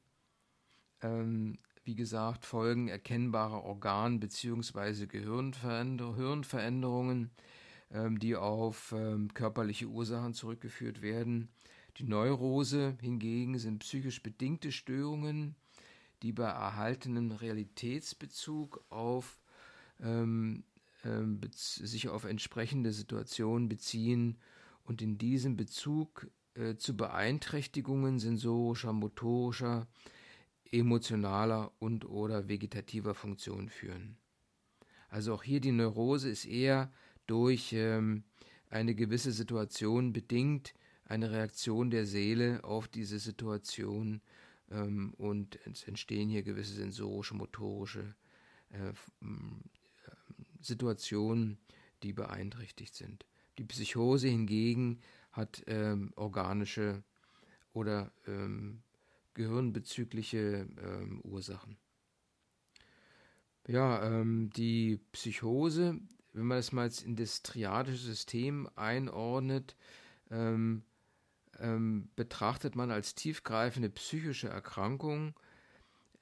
ähm, 1.01 1.57
wie 1.83 1.95
gesagt, 1.95 2.45
Folgen 2.45 2.87
erkennbarer 2.87 3.63
Organ- 3.63 4.19
bzw. 4.19 5.07
Gehirnveränderungen, 5.07 7.31
ähm, 7.91 8.19
die 8.19 8.35
auf 8.35 8.93
ähm, 8.95 9.33
körperliche 9.33 9.87
Ursachen 9.87 10.33
zurückgeführt 10.33 11.01
werden. 11.01 11.49
Die 11.97 12.03
Neurose 12.03 12.97
hingegen 13.01 13.57
sind 13.57 13.79
psychisch 13.79 14.21
bedingte 14.21 14.71
Störungen, 14.71 15.55
die 16.21 16.33
bei 16.33 16.47
erhaltenem 16.47 17.31
Realitätsbezug 17.31 18.83
auf 18.89 19.39
ähm, 20.01 20.63
ähm, 21.05 21.39
sich 21.53 22.09
auf 22.09 22.25
entsprechende 22.25 22.91
Situationen 22.91 23.69
beziehen 23.69 24.37
und 24.83 25.01
in 25.01 25.17
diesem 25.17 25.55
Bezug 25.55 26.27
äh, 26.57 26.75
zu 26.77 26.97
Beeinträchtigungen 26.97 28.19
sensorischer, 28.19 28.93
motorischer, 28.93 29.87
emotionaler 30.71 31.71
und 31.79 32.05
oder 32.05 32.47
vegetativer 32.49 33.13
Funktion 33.13 33.69
führen. 33.69 34.17
Also 35.09 35.33
auch 35.33 35.43
hier 35.43 35.61
die 35.61 35.71
Neurose 35.71 36.29
ist 36.29 36.45
eher 36.45 36.91
durch 37.27 37.73
ähm, 37.73 38.23
eine 38.69 38.95
gewisse 38.95 39.31
Situation 39.31 40.13
bedingt, 40.13 40.73
eine 41.05 41.31
Reaktion 41.31 41.89
der 41.89 42.05
Seele 42.05 42.63
auf 42.63 42.87
diese 42.87 43.19
Situation 43.19 44.21
ähm, 44.71 45.13
und 45.17 45.59
es 45.65 45.83
entstehen 45.83 46.29
hier 46.29 46.43
gewisse 46.43 46.73
sensorische, 46.73 47.35
motorische 47.35 48.15
äh, 48.69 48.93
Situationen, 50.59 51.57
die 52.03 52.13
beeinträchtigt 52.13 52.95
sind. 52.95 53.25
Die 53.57 53.63
Psychose 53.63 54.27
hingegen 54.27 54.99
hat 55.37 55.63
ähm, 55.67 56.11
organische 56.15 57.03
oder 57.73 58.11
ähm, 58.25 58.81
gehirnbezügliche 59.35 60.67
ähm, 60.83 61.21
Ursachen. 61.23 61.77
Ja, 63.67 64.03
ähm, 64.03 64.49
die 64.49 64.99
Psychose, 65.11 65.99
wenn 66.33 66.45
man 66.45 66.57
das 66.57 66.71
mal 66.71 66.85
jetzt 66.85 67.03
in 67.03 67.15
das 67.15 67.43
triadische 67.43 67.97
System 67.97 68.67
einordnet, 68.75 69.75
ähm, 70.31 70.83
ähm, 71.59 72.09
betrachtet 72.15 72.75
man 72.75 72.91
als 72.91 73.15
tiefgreifende 73.15 73.89
psychische 73.89 74.49
Erkrankung 74.49 75.33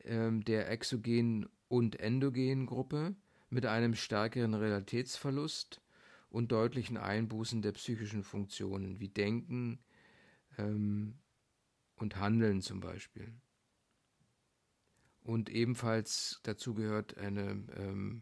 der 0.08 0.70
exogenen 0.70 1.50
und 1.68 2.00
endogenen 2.00 2.68
Gruppe 2.68 3.16
mit 3.50 3.66
einem 3.66 3.96
stärkeren 3.96 4.54
Realitätsverlust 4.54 5.82
und 6.30 6.52
deutlichen 6.52 6.98
Einbußen 6.98 7.62
der 7.62 7.72
psychischen 7.72 8.24
Funktionen 8.24 9.00
wie 9.00 9.10
Denken 9.10 9.80
ähm, 10.58 11.16
und 11.96 12.18
Handeln 12.18 12.62
zum 12.62 12.80
Beispiel. 12.80 13.34
Und 15.22 15.50
ebenfalls 15.50 16.40
dazu 16.44 16.74
gehört 16.74 17.18
eine 17.18 17.64
ähm, 17.78 18.22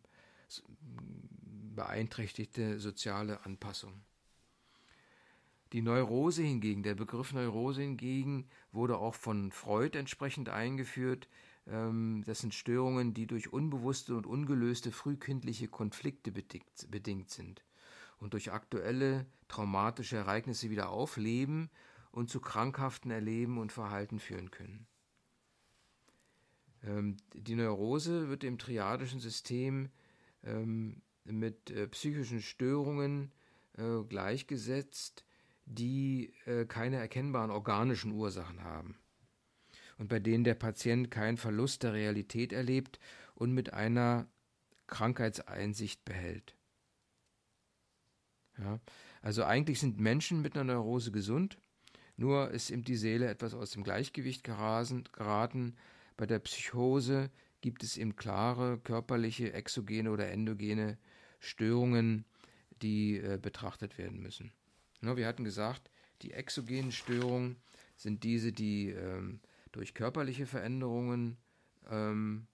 beeinträchtigte 1.76 2.80
soziale 2.80 3.46
Anpassung. 3.46 4.04
Die 5.74 5.82
Neurose 5.82 6.44
hingegen, 6.44 6.84
der 6.84 6.94
Begriff 6.94 7.34
Neurose 7.34 7.82
hingegen 7.82 8.48
wurde 8.72 9.00
auch 9.00 9.16
von 9.16 9.52
Freud 9.52 9.98
entsprechend 9.98 10.50
eingeführt. 10.50 11.28
Ähm, 11.66 12.24
das 12.28 12.40
sind 12.40 12.54
Störungen, 12.54 13.16
die 13.16 13.26
durch 13.26 13.52
unbewusste 13.52 14.16
und 14.16 14.28
ungelöste 14.28 14.92
frühkindliche 14.92 15.68
Konflikte 15.68 16.32
bedingt 16.32 17.32
sind 17.32 17.64
und 18.24 18.32
durch 18.34 18.54
aktuelle 18.54 19.26
traumatische 19.50 20.16
Ereignisse 20.16 20.70
wieder 20.70 20.90
aufleben 20.90 21.70
und 22.12 22.30
zu 22.30 22.40
krankhaften 22.40 23.12
Erleben 23.12 23.58
und 23.58 23.74
Verhalten 23.74 24.18
führen 24.18 24.50
können. 24.50 24.88
Ähm, 26.84 27.18
die 27.34 27.56
Neurose 27.56 28.30
wird 28.30 28.46
im 28.46 28.58
triadischen 28.58 29.20
System 29.20 29.90
ähm, 30.44 31.02
mit 31.26 31.70
äh, 31.70 31.88
psychischen 31.90 32.42
Störungen 32.42 33.34
äh, 33.78 34.04
gleichgesetzt, 34.08 35.26
die 35.66 36.34
äh, 36.46 36.66
keine 36.66 36.96
erkennbaren 36.96 37.52
organischen 37.52 38.14
Ursachen 38.14 38.64
haben 38.64 38.96
und 39.98 40.08
bei 40.08 40.20
denen 40.20 40.46
der 40.46 40.56
Patient 40.56 41.12
keinen 41.12 41.38
Verlust 41.38 41.84
der 41.84 41.92
Realität 41.92 42.54
erlebt 42.54 43.00
und 43.36 43.52
mit 43.52 43.74
einer 43.74 44.28
Krankheitseinsicht 44.88 46.06
behält. 46.06 46.56
Ja? 48.58 48.80
Also 49.22 49.44
eigentlich 49.44 49.80
sind 49.80 50.00
Menschen 50.00 50.42
mit 50.42 50.56
einer 50.56 50.74
Neurose 50.74 51.12
gesund, 51.12 51.58
nur 52.18 52.52
ist 52.52 52.70
eben 52.70 52.84
die 52.84 52.96
Seele 52.96 53.28
etwas 53.28 53.54
aus 53.54 53.72
dem 53.72 53.84
Gleichgewicht 53.84 54.44
geraten. 54.44 55.76
Bei 56.18 56.26
der 56.26 56.40
Psychose 56.40 57.32
gibt 57.62 57.84
es 57.84 57.98
eben 57.98 58.16
klare 58.16 58.78
körperliche, 58.78 59.54
exogene 59.54 60.12
oder 60.12 60.30
endogene 60.30 60.98
Störungen, 61.40 62.26
die 62.82 63.18
äh, 63.18 63.40
betrachtet 63.42 63.98
werden 63.98 64.22
müssen. 64.22 64.52
Ja, 65.02 65.18
wir 65.18 65.28
hatten 65.28 65.44
gesagt, 65.44 65.90
die 66.22 66.32
exogenen 66.32 66.92
Störungen 66.92 67.58
sind 67.96 68.24
diese, 68.24 68.52
die 68.52 68.90
ähm, 68.90 69.40
durch 69.72 69.94
körperliche 69.94 70.46
Veränderungen 70.46 71.38
ähm, 71.90 72.48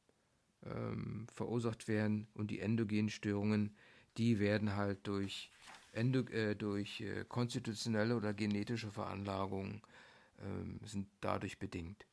ähm, 0.65 1.27
verursacht 1.33 1.87
werden 1.87 2.27
und 2.33 2.51
die 2.51 2.59
endogenen 2.59 3.09
Störungen, 3.09 3.75
die 4.17 4.39
werden 4.39 4.75
halt 4.75 5.05
durch 5.07 5.51
endo, 5.99 6.21
äh, 6.31 6.55
durch 6.55 7.01
äh, 7.01 7.25
konstitutionelle 7.27 8.15
oder 8.15 8.33
genetische 8.33 8.91
Veranlagungen 8.91 9.81
äh, 10.37 10.87
sind 10.87 11.07
dadurch 11.21 11.59
bedingt. 11.59 12.05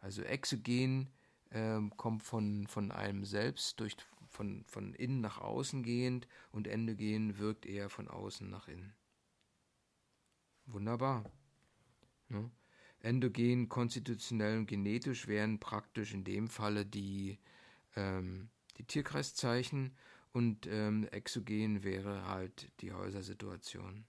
Also 0.00 0.22
Exogen 0.22 1.08
ähm, 1.50 1.96
kommt 1.96 2.22
von, 2.22 2.66
von 2.66 2.90
einem 2.90 3.24
selbst, 3.24 3.80
durch, 3.80 3.96
von, 4.28 4.64
von 4.66 4.94
innen 4.94 5.20
nach 5.20 5.38
außen 5.38 5.82
gehend 5.82 6.28
und 6.52 6.66
Endogen 6.68 7.38
wirkt 7.38 7.66
eher 7.66 7.88
von 7.88 8.08
außen 8.08 8.48
nach 8.48 8.68
innen. 8.68 8.94
Wunderbar. 10.66 11.24
Ne? 12.28 12.50
Endogen, 13.00 13.68
konstitutionell 13.68 14.58
und 14.58 14.66
genetisch 14.66 15.26
wären 15.26 15.58
praktisch 15.58 16.12
in 16.12 16.24
dem 16.24 16.48
Falle 16.48 16.84
die, 16.84 17.38
ähm, 17.96 18.50
die 18.76 18.84
Tierkreiszeichen 18.84 19.96
und 20.32 20.66
ähm, 20.66 21.06
exogen 21.10 21.82
wäre 21.82 22.26
halt 22.26 22.70
die 22.80 22.92
Häusersituation. 22.92 24.06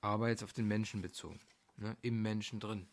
Aber 0.00 0.28
jetzt 0.28 0.44
auf 0.44 0.52
den 0.52 0.68
Menschen 0.68 1.02
bezogen, 1.02 1.40
ne? 1.76 1.96
im 2.02 2.22
Menschen 2.22 2.60
drin. 2.60 2.86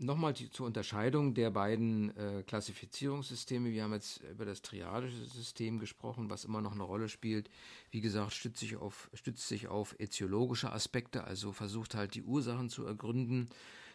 Nochmal 0.00 0.32
die, 0.32 0.48
zur 0.48 0.66
Unterscheidung 0.66 1.34
der 1.34 1.50
beiden 1.50 2.16
äh, 2.16 2.44
Klassifizierungssysteme. 2.46 3.72
Wir 3.72 3.82
haben 3.82 3.94
jetzt 3.94 4.22
über 4.30 4.44
das 4.44 4.62
triadische 4.62 5.24
System 5.24 5.80
gesprochen, 5.80 6.30
was 6.30 6.44
immer 6.44 6.60
noch 6.60 6.70
eine 6.70 6.84
Rolle 6.84 7.08
spielt. 7.08 7.50
Wie 7.90 8.00
gesagt, 8.00 8.32
stützt 8.32 8.60
sich 8.60 8.76
auf, 8.76 9.10
stützt 9.12 9.48
sich 9.48 9.66
auf 9.66 9.96
ätiologische 9.98 10.70
Aspekte, 10.70 11.24
also 11.24 11.50
versucht 11.52 11.96
halt 11.96 12.14
die 12.14 12.22
Ursachen 12.22 12.68
zu 12.68 12.86
ergründen. 12.86 13.48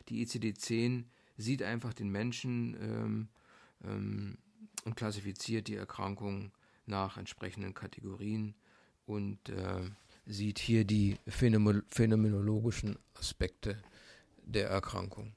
Die 0.10 0.26
ICD-10 0.26 1.06
sieht 1.38 1.64
einfach 1.64 1.94
den 1.94 2.10
Menschen 2.10 2.76
ähm, 2.82 3.28
ähm, 3.86 4.38
und 4.84 4.98
klassifiziert 4.98 5.70
die 5.70 5.76
Erkrankung 5.76 6.52
nach 6.86 7.16
entsprechenden 7.16 7.74
Kategorien 7.74 8.56
und 9.06 9.48
äh, 9.48 9.90
sieht 10.26 10.60
hier 10.60 10.84
die 10.84 11.16
phänomenologischen 11.28 13.00
Aspekte 13.14 13.82
der 14.44 14.68
Erkrankung. 14.68 15.34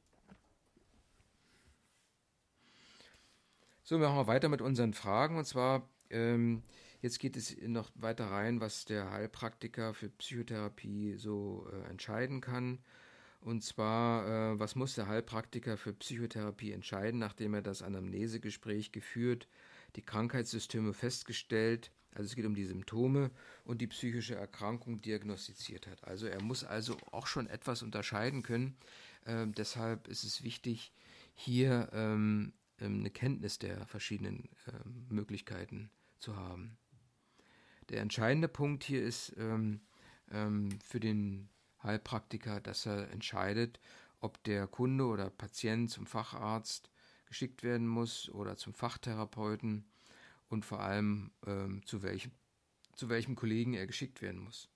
So, 3.88 4.00
wir 4.00 4.08
machen 4.08 4.18
wir 4.18 4.26
weiter 4.26 4.48
mit 4.48 4.62
unseren 4.62 4.94
Fragen. 4.94 5.38
Und 5.38 5.44
zwar, 5.44 5.88
ähm, 6.10 6.64
jetzt 7.02 7.20
geht 7.20 7.36
es 7.36 7.56
noch 7.60 7.92
weiter 7.94 8.26
rein, 8.32 8.60
was 8.60 8.84
der 8.84 9.12
Heilpraktiker 9.12 9.94
für 9.94 10.08
Psychotherapie 10.08 11.14
so 11.14 11.68
äh, 11.72 11.88
entscheiden 11.88 12.40
kann. 12.40 12.80
Und 13.40 13.62
zwar, 13.62 14.26
äh, 14.26 14.58
was 14.58 14.74
muss 14.74 14.96
der 14.96 15.06
Heilpraktiker 15.06 15.76
für 15.76 15.92
Psychotherapie 15.92 16.72
entscheiden, 16.72 17.20
nachdem 17.20 17.54
er 17.54 17.62
das 17.62 17.82
Anamnesegespräch 17.82 18.90
geführt, 18.90 19.46
die 19.94 20.02
Krankheitssysteme 20.02 20.92
festgestellt, 20.92 21.92
also 22.10 22.24
es 22.24 22.34
geht 22.34 22.46
um 22.46 22.56
die 22.56 22.64
Symptome 22.64 23.30
und 23.62 23.80
die 23.80 23.86
psychische 23.86 24.34
Erkrankung 24.34 25.00
diagnostiziert 25.00 25.86
hat. 25.86 26.02
Also 26.02 26.26
er 26.26 26.42
muss 26.42 26.64
also 26.64 26.96
auch 27.12 27.28
schon 27.28 27.46
etwas 27.46 27.84
unterscheiden 27.84 28.42
können. 28.42 28.76
Ähm, 29.26 29.54
deshalb 29.54 30.08
ist 30.08 30.24
es 30.24 30.42
wichtig, 30.42 30.92
hier 31.36 31.88
ähm, 31.92 32.52
eine 32.78 33.10
Kenntnis 33.10 33.58
der 33.58 33.86
verschiedenen 33.86 34.48
ähm, 34.68 35.06
Möglichkeiten 35.08 35.90
zu 36.18 36.36
haben. 36.36 36.78
Der 37.88 38.00
entscheidende 38.00 38.48
Punkt 38.48 38.84
hier 38.84 39.02
ist 39.02 39.34
ähm, 39.38 39.80
ähm, 40.30 40.78
für 40.80 41.00
den 41.00 41.48
Heilpraktiker, 41.82 42.60
dass 42.60 42.86
er 42.86 43.10
entscheidet, 43.10 43.80
ob 44.20 44.42
der 44.44 44.66
Kunde 44.66 45.04
oder 45.04 45.30
Patient 45.30 45.90
zum 45.90 46.06
Facharzt 46.06 46.90
geschickt 47.26 47.62
werden 47.62 47.86
muss 47.86 48.28
oder 48.30 48.56
zum 48.56 48.74
Fachtherapeuten 48.74 49.84
und 50.48 50.64
vor 50.64 50.80
allem 50.80 51.30
ähm, 51.46 51.84
zu, 51.84 52.02
welchem, 52.02 52.32
zu 52.94 53.08
welchem 53.08 53.36
Kollegen 53.36 53.74
er 53.74 53.86
geschickt 53.86 54.22
werden 54.22 54.40
muss. 54.40 54.68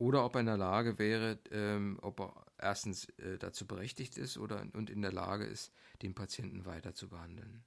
Oder 0.00 0.24
ob 0.24 0.34
er 0.34 0.40
in 0.40 0.46
der 0.46 0.56
Lage 0.56 0.98
wäre, 0.98 1.38
ähm, 1.50 1.98
ob 2.00 2.20
er 2.20 2.46
erstens 2.56 3.04
äh, 3.18 3.36
dazu 3.36 3.66
berechtigt 3.66 4.16
ist 4.16 4.38
oder 4.38 4.66
und 4.72 4.88
in 4.88 5.02
der 5.02 5.12
Lage 5.12 5.44
ist, 5.44 5.74
den 6.00 6.14
Patienten 6.14 6.64
weiter 6.64 6.94
zu 6.94 7.10
behandeln. 7.10 7.62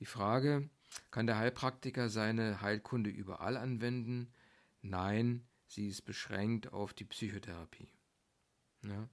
Die 0.00 0.06
Frage, 0.06 0.70
kann 1.10 1.26
der 1.26 1.36
Heilpraktiker 1.36 2.08
seine 2.08 2.62
Heilkunde 2.62 3.10
überall 3.10 3.58
anwenden? 3.58 4.32
Nein, 4.80 5.46
sie 5.66 5.88
ist 5.88 6.06
beschränkt 6.06 6.72
auf 6.72 6.94
die 6.94 7.04
Psychotherapie. 7.04 7.90
Ja. 8.80 9.10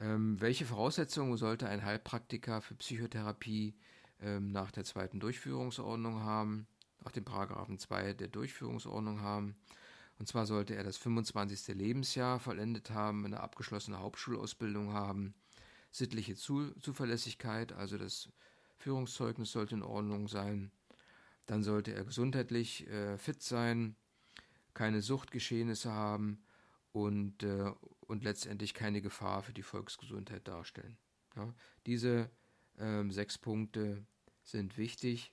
Ähm, 0.00 0.40
welche 0.40 0.66
Voraussetzungen 0.66 1.36
sollte 1.36 1.68
ein 1.68 1.84
Heilpraktiker 1.84 2.60
für 2.60 2.74
Psychotherapie 2.74 3.76
ähm, 4.20 4.50
nach 4.50 4.72
der 4.72 4.82
zweiten 4.82 5.20
Durchführungsordnung 5.20 6.18
haben, 6.22 6.66
nach 7.04 7.12
dem 7.12 7.24
Paragraphen 7.24 7.78
2 7.78 8.14
der 8.14 8.26
Durchführungsordnung 8.26 9.20
haben? 9.20 9.54
Und 10.18 10.28
zwar 10.28 10.46
sollte 10.46 10.74
er 10.74 10.84
das 10.84 10.96
25. 10.96 11.74
Lebensjahr 11.74 12.38
vollendet 12.38 12.90
haben, 12.90 13.24
eine 13.24 13.40
abgeschlossene 13.40 13.98
Hauptschulausbildung 13.98 14.92
haben, 14.92 15.34
sittliche 15.90 16.36
Zu 16.36 16.72
Zuverlässigkeit, 16.80 17.72
also 17.72 17.98
das 17.98 18.28
Führungszeugnis 18.76 19.52
sollte 19.52 19.74
in 19.74 19.82
Ordnung 19.82 20.28
sein. 20.28 20.70
Dann 21.46 21.62
sollte 21.62 21.92
er 21.92 22.04
gesundheitlich 22.04 22.86
äh, 22.88 23.18
fit 23.18 23.42
sein, 23.42 23.96
keine 24.72 25.02
Suchtgeschehnisse 25.02 25.92
haben 25.92 26.44
und, 26.92 27.42
äh, 27.42 27.72
und 28.00 28.24
letztendlich 28.24 28.74
keine 28.74 29.02
Gefahr 29.02 29.42
für 29.42 29.52
die 29.52 29.62
Volksgesundheit 29.62 30.46
darstellen. 30.48 30.96
Ja, 31.36 31.52
diese 31.86 32.30
äh, 32.78 33.04
sechs 33.10 33.38
Punkte 33.38 34.06
sind 34.42 34.78
wichtig, 34.78 35.32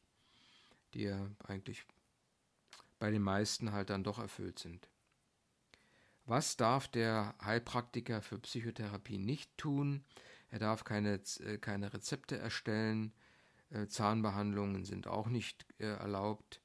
die 0.93 1.03
ja 1.03 1.29
eigentlich 1.43 1.85
bei 3.01 3.09
den 3.09 3.23
meisten 3.23 3.71
halt 3.71 3.89
dann 3.89 4.03
doch 4.03 4.19
erfüllt 4.19 4.59
sind. 4.59 4.87
Was 6.25 6.55
darf 6.55 6.87
der 6.87 7.33
Heilpraktiker 7.43 8.21
für 8.21 8.37
Psychotherapie 8.37 9.17
nicht 9.17 9.57
tun? 9.57 10.05
Er 10.51 10.59
darf 10.59 10.83
keine, 10.83 11.19
äh, 11.39 11.57
keine 11.57 11.95
Rezepte 11.95 12.37
erstellen, 12.37 13.11
äh, 13.71 13.87
Zahnbehandlungen 13.87 14.85
sind 14.85 15.07
auch 15.07 15.29
nicht 15.29 15.65
äh, 15.79 15.85
erlaubt, 15.85 16.61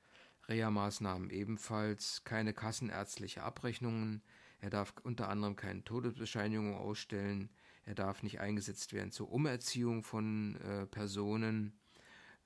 Reha-Maßnahmen 0.46 1.30
ebenfalls, 1.30 2.22
keine 2.24 2.52
kassenärztliche 2.52 3.42
Abrechnungen, 3.42 4.22
er 4.60 4.68
darf 4.68 4.92
unter 5.04 5.30
anderem 5.30 5.56
keine 5.56 5.84
Todesbescheinigungen 5.84 6.74
ausstellen, 6.74 7.48
er 7.86 7.94
darf 7.94 8.22
nicht 8.22 8.40
eingesetzt 8.40 8.92
werden 8.92 9.10
zur 9.10 9.32
Umerziehung 9.32 10.02
von 10.02 10.56
äh, 10.56 10.84
Personen, 10.84 11.78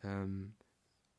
ähm, 0.05 0.55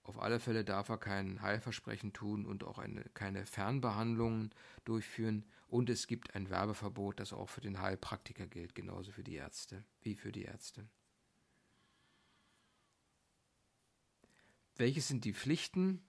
auf 0.03 0.19
alle 0.19 0.39
Fälle 0.39 0.63
darf 0.63 0.89
er 0.89 0.97
kein 0.97 1.41
Heilversprechen 1.41 2.11
tun 2.13 2.45
und 2.45 2.63
auch 2.63 2.79
eine, 2.79 3.03
keine 3.13 3.45
Fernbehandlungen 3.45 4.51
durchführen. 4.83 5.45
Und 5.67 5.89
es 5.89 6.07
gibt 6.07 6.35
ein 6.35 6.49
Werbeverbot, 6.49 7.19
das 7.19 7.33
auch 7.33 7.49
für 7.49 7.61
den 7.61 7.79
Heilpraktiker 7.81 8.47
gilt, 8.47 8.75
genauso 8.75 9.11
für 9.11 9.23
die 9.23 9.35
Ärzte 9.35 9.83
wie 10.01 10.15
für 10.15 10.31
die 10.31 10.43
Ärzte. 10.43 10.87
Welches 14.75 15.07
sind 15.07 15.25
die 15.25 15.33
Pflichten, 15.33 16.01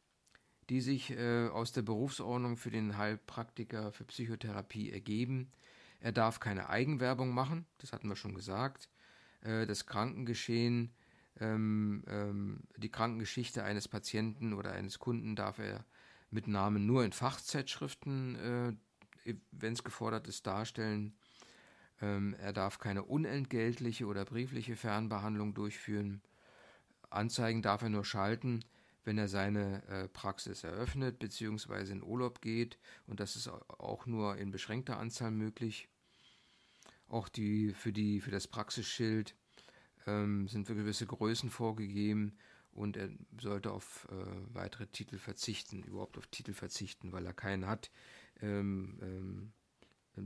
die 0.71 0.81
sich 0.81 1.11
äh, 1.11 1.49
aus 1.49 1.73
der 1.73 1.83
Berufsordnung 1.83 2.57
für 2.57 2.71
den 2.71 2.97
Heilpraktiker 2.97 3.93
für 3.93 4.05
Psychotherapie 4.05 4.91
ergeben? 4.91 5.53
Er 6.01 6.13
darf 6.13 6.41
keine 6.41 6.71
Eigenwerbung 6.71 7.31
machen, 7.35 7.67
das 7.79 7.93
hatten 7.93 8.09
wir 8.09 8.17
schon 8.17 8.35
gesagt. 8.35 8.89
Äh, 9.43 9.67
das 9.67 9.87
Krankengeschehen 9.87 10.95
ähm, 11.41 12.05
ähm, 12.07 12.61
die 12.77 12.91
Krankengeschichte 12.91 13.65
eines 13.65 13.89
Patienten 13.89 14.53
oder 14.53 14.73
eines 14.73 14.99
Kunden 14.99 15.37
darf 15.37 15.59
er 15.59 15.85
mit 16.31 16.47
Namen 16.47 16.87
nur 16.87 17.05
in 17.05 17.13
Fachzeitschriften, 17.13 18.77
äh, 19.27 19.35
wenn 19.51 19.73
es 19.75 19.85
gefordert 19.85 20.29
ist, 20.29 20.47
darstellen. 20.47 21.15
Ähm, 22.01 22.35
er 22.39 22.53
darf 22.53 22.79
keine 22.79 23.05
unentgeltliche 23.05 24.07
oder 24.07 24.25
briefliche 24.25 24.77
Fernbehandlung 24.77 25.55
durchführen. 25.55 26.23
Anzeigen 27.11 27.63
darf 27.63 27.83
er 27.83 27.91
nur 27.91 28.05
schalten, 28.05 28.65
wenn 29.05 29.19
er 29.19 29.29
seine 29.29 29.87
äh, 29.89 30.09
Praxis 30.09 30.65
eröffnet 30.65 31.19
bzw. 31.19 31.93
in 31.93 32.03
Urlaub 32.03 32.41
geht 32.41 32.79
und 33.07 33.21
das 33.21 33.37
ist 33.37 33.49
auch 33.49 34.07
nur 34.07 34.37
in 34.37 34.51
beschränkter 34.51 34.99
Anzahl 34.99 35.31
möglich. 35.31 35.89
Auch 37.09 37.29
die 37.29 37.75
für 37.75 37.93
die 37.93 38.21
für 38.21 38.31
das 38.31 38.49
Praxisschild 38.49 39.37
ähm, 40.07 40.49
sind 40.49 40.67
für 40.67 40.75
gewisse 40.75 41.07
Größen 41.07 41.51
vorgegeben 41.51 42.37
und 42.73 42.97
er 42.97 43.11
sollte 43.41 43.71
auf 43.71 44.09
äh, 44.11 44.55
weitere 44.55 44.87
Titel 44.87 45.19
verzichten, 45.19 45.83
überhaupt 45.83 46.19
auf 46.19 46.27
Titel 46.27 46.55
verzichten, 46.55 47.13
weil 47.13 47.27
er 47.27 47.35
keinen 47.35 47.67
hat 47.67 47.91
ähm, 48.41 48.99
ähm, 49.03 49.53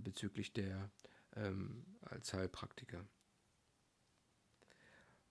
bezüglich 0.03 0.53
der 0.53 0.91
ähm, 1.35 1.85
als 2.03 2.33
Heilpraktiker. 2.33 3.05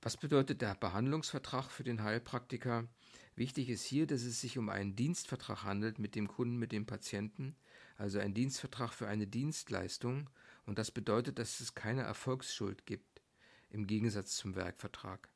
Was 0.02 0.18
bedeutet 0.18 0.62
der 0.62 0.76
Behandlungsvertrag 0.76 1.72
für 1.72 1.84
den 1.84 2.04
Heilpraktiker? 2.04 2.88
Wichtig 3.36 3.70
ist 3.70 3.84
hier, 3.84 4.06
dass 4.06 4.22
es 4.22 4.40
sich 4.40 4.58
um 4.58 4.70
einen 4.70 4.96
Dienstvertrag 4.96 5.64
handelt 5.64 6.00
mit 6.00 6.16
dem 6.16 6.28
Kunden, 6.28 6.58
mit 6.58 6.72
dem 6.72 6.86
Patienten, 6.86 7.56
also 7.98 8.20
ein 8.20 8.34
Dienstvertrag 8.34 8.94
für 8.94 9.08
eine 9.08 9.26
Dienstleistung. 9.26 10.30
Und 10.66 10.78
das 10.78 10.92
bedeutet, 10.92 11.40
dass 11.40 11.60
es 11.60 11.74
keine 11.74 12.04
Erfolgsschuld 12.04 12.86
gibt 12.86 13.15
im 13.70 13.88
Gegensatz 13.88 14.36
zum 14.36 14.56
Werkvertrag, 14.56 15.30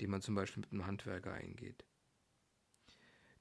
den 0.00 0.10
man 0.10 0.22
zum 0.22 0.34
Beispiel 0.34 0.62
mit 0.62 0.72
einem 0.72 0.86
Handwerker 0.86 1.32
eingeht. 1.32 1.84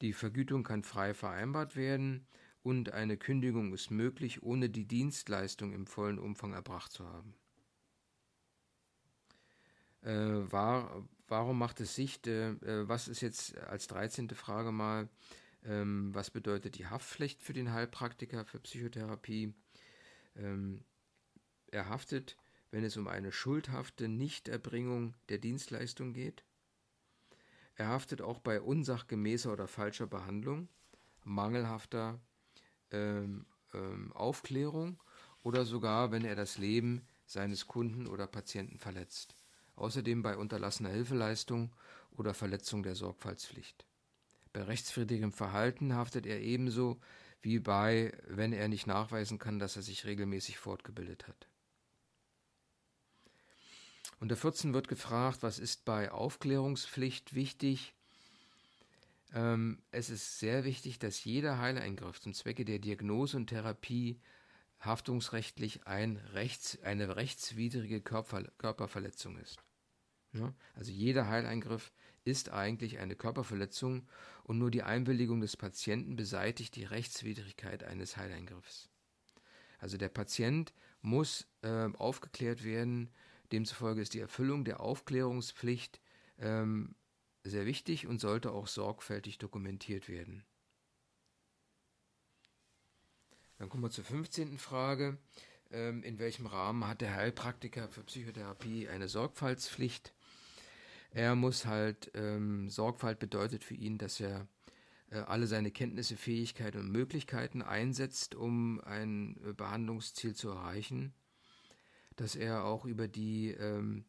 Die 0.02 0.14
Vergütung 0.14 0.64
kann 0.64 0.84
frei 0.84 1.14
vereinbart 1.14 1.76
werden 1.76 2.28
und 2.62 2.92
eine 2.92 3.18
Kündigung 3.18 3.74
ist 3.74 3.92
möglich, 3.92 4.44
ohne 4.44 4.70
die 4.70 4.86
Dienstleistung 4.86 5.74
im 5.74 5.88
vollen 5.88 6.20
Umfang 6.20 6.54
erbracht 6.54 6.92
zu 6.92 7.08
haben. 7.08 7.34
Äh, 10.02 10.52
war, 10.52 11.08
warum 11.28 11.58
macht 11.58 11.80
es 11.82 11.96
Sicht? 11.96 12.28
Äh, 12.28 12.56
was 12.88 13.08
ist 13.08 13.22
jetzt 13.22 13.58
als 13.58 13.88
13. 13.88 14.30
Frage 14.30 14.72
mal, 14.72 15.10
ähm, 15.66 16.14
was 16.14 16.30
bedeutet 16.30 16.78
die 16.78 16.88
Haftpflicht 16.88 17.42
für 17.42 17.54
den 17.54 17.74
Heilpraktiker 17.74 18.46
für 18.46 18.60
Psychotherapie? 18.60 19.54
Ähm, 20.36 20.84
er 21.72 21.90
haftet 21.90 22.38
wenn 22.72 22.84
es 22.84 22.98
um 22.98 23.08
eine 23.08 23.32
schuldhafte 23.32 24.08
Nichterbringung 24.08 25.16
der 25.30 25.38
Dienstleistung 25.38 26.14
geht. 26.14 26.44
Er 27.76 27.88
haftet 27.88 28.22
auch 28.22 28.40
bei 28.40 28.60
unsachgemäßer 28.60 29.54
oder 29.54 29.68
falscher 29.68 30.08
Behandlung, 30.08 30.68
mangelhafter 31.24 32.20
ähm, 32.92 33.46
ähm, 33.74 34.12
Aufklärung 34.14 35.02
oder 35.44 35.66
sogar, 35.66 36.12
wenn 36.12 36.26
er 36.26 36.36
das 36.36 36.58
Leben 36.58 37.06
seines 37.26 37.68
Kunden 37.68 38.08
oder 38.08 38.28
Patienten 38.28 38.80
verletzt. 38.80 39.36
außerdem 39.76 40.24
bei 40.24 40.38
unterlassener 40.38 40.90
Hilfeleistung 40.90 41.72
oder 42.12 42.34
Verletzung 42.34 42.84
der 42.84 42.96
Sorgfaltspflicht. 42.96 43.86
Bei 44.52 44.64
rechtswidrigem 44.64 45.32
Verhalten 45.32 45.94
haftet 45.94 46.26
er 46.26 46.42
ebenso 46.42 47.00
wie 47.42 47.60
bei, 47.60 48.12
wenn 48.28 48.54
er 48.54 48.68
nicht 48.68 48.88
nachweisen 48.88 49.38
kann, 49.38 49.60
dass 49.60 49.76
er 49.76 49.84
sich 49.84 50.06
regelmäßig 50.06 50.58
fortgebildet 50.58 51.28
hat. 51.28 51.48
Unter 54.20 54.36
14 54.36 54.74
wird 54.74 54.88
gefragt, 54.88 55.40
was 55.42 55.60
ist 55.60 55.86
bei 55.86 56.12
Aufklärungspflicht 56.12 57.36
wichtig? 57.36 57.94
Ähm, 59.34 59.80
es 59.92 60.10
ist 60.10 60.40
sehr 60.40 60.64
wichtig, 60.64 60.98
dass 61.00 61.24
jeder 61.24 61.60
Heileingriff 61.60 62.20
zum 62.20 62.34
Zwecke 62.34 62.66
der 62.66 62.80
Diagnose 62.80 63.38
und 63.38 63.48
Therapie 63.48 64.20
haftungsrechtlich 64.80 65.86
ein 65.86 66.18
rechts, 66.34 66.82
eine 66.84 67.16
rechtswidrige 67.16 68.02
Körper, 68.02 68.44
Körperverletzung 68.58 69.38
ist. 69.38 69.58
Ja? 70.34 70.54
Also 70.76 70.92
jeder 70.92 71.28
Heileingriff 71.28 71.92
ist 72.26 72.50
eigentlich 72.50 73.00
eine 73.00 73.16
Körperverletzung 73.16 74.08
und 74.44 74.58
nur 74.58 74.72
die 74.72 74.84
Einwilligung 74.84 75.42
des 75.42 75.58
Patienten 75.58 76.16
beseitigt 76.16 76.76
die 76.76 76.84
Rechtswidrigkeit 76.84 77.84
eines 77.84 78.18
Heileingriffs. 78.18 78.90
Also 79.80 79.98
der 79.98 80.10
Patient 80.10 80.74
muss 81.02 81.48
äh, 81.62 81.90
aufgeklärt 81.94 82.64
werden, 82.64 83.10
demzufolge 83.52 84.02
ist 84.02 84.14
die 84.14 84.20
Erfüllung 84.20 84.66
der 84.66 84.80
Aufklärungspflicht 84.80 86.02
ähm, 86.40 86.96
sehr 87.44 87.66
wichtig 87.66 88.08
und 88.08 88.20
sollte 88.20 88.52
auch 88.52 88.68
sorgfältig 88.68 89.38
dokumentiert 89.38 90.10
werden. 90.10 90.44
Dann 93.58 93.70
kommen 93.70 93.84
wir 93.84 93.90
zur 93.90 94.04
15. 94.04 94.58
Frage. 94.58 95.18
Ähm, 95.72 96.04
in 96.04 96.20
welchem 96.20 96.46
Rahmen 96.46 96.88
hat 96.88 97.02
der 97.02 97.16
Heilpraktiker 97.16 97.90
für 97.90 98.04
Psychotherapie 98.04 98.88
eine 98.88 99.08
Sorgfaltspflicht? 99.08 100.14
Er 101.12 101.36
muss 101.36 101.66
halt, 101.66 102.12
ähm, 102.14 102.70
Sorgfalt 102.70 103.20
bedeutet 103.20 103.64
für 103.64 103.74
ihn, 103.74 103.98
dass 103.98 104.20
er 104.20 104.48
äh, 105.10 105.18
alle 105.20 105.48
seine 105.48 105.72
Kenntnisse, 105.72 106.16
Fähigkeiten 106.16 106.80
und 106.80 106.92
Möglichkeiten 106.92 107.62
einsetzt, 107.62 108.36
um 108.36 108.80
ein 108.82 109.38
äh, 109.46 109.54
Behandlungsziel 109.54 110.36
zu 110.36 110.50
erreichen. 110.50 111.14
Dass 112.18 112.36
er 112.36 112.66
auch 112.66 112.86
über 112.86 113.08
die, 113.08 113.52
ähm, 113.52 114.06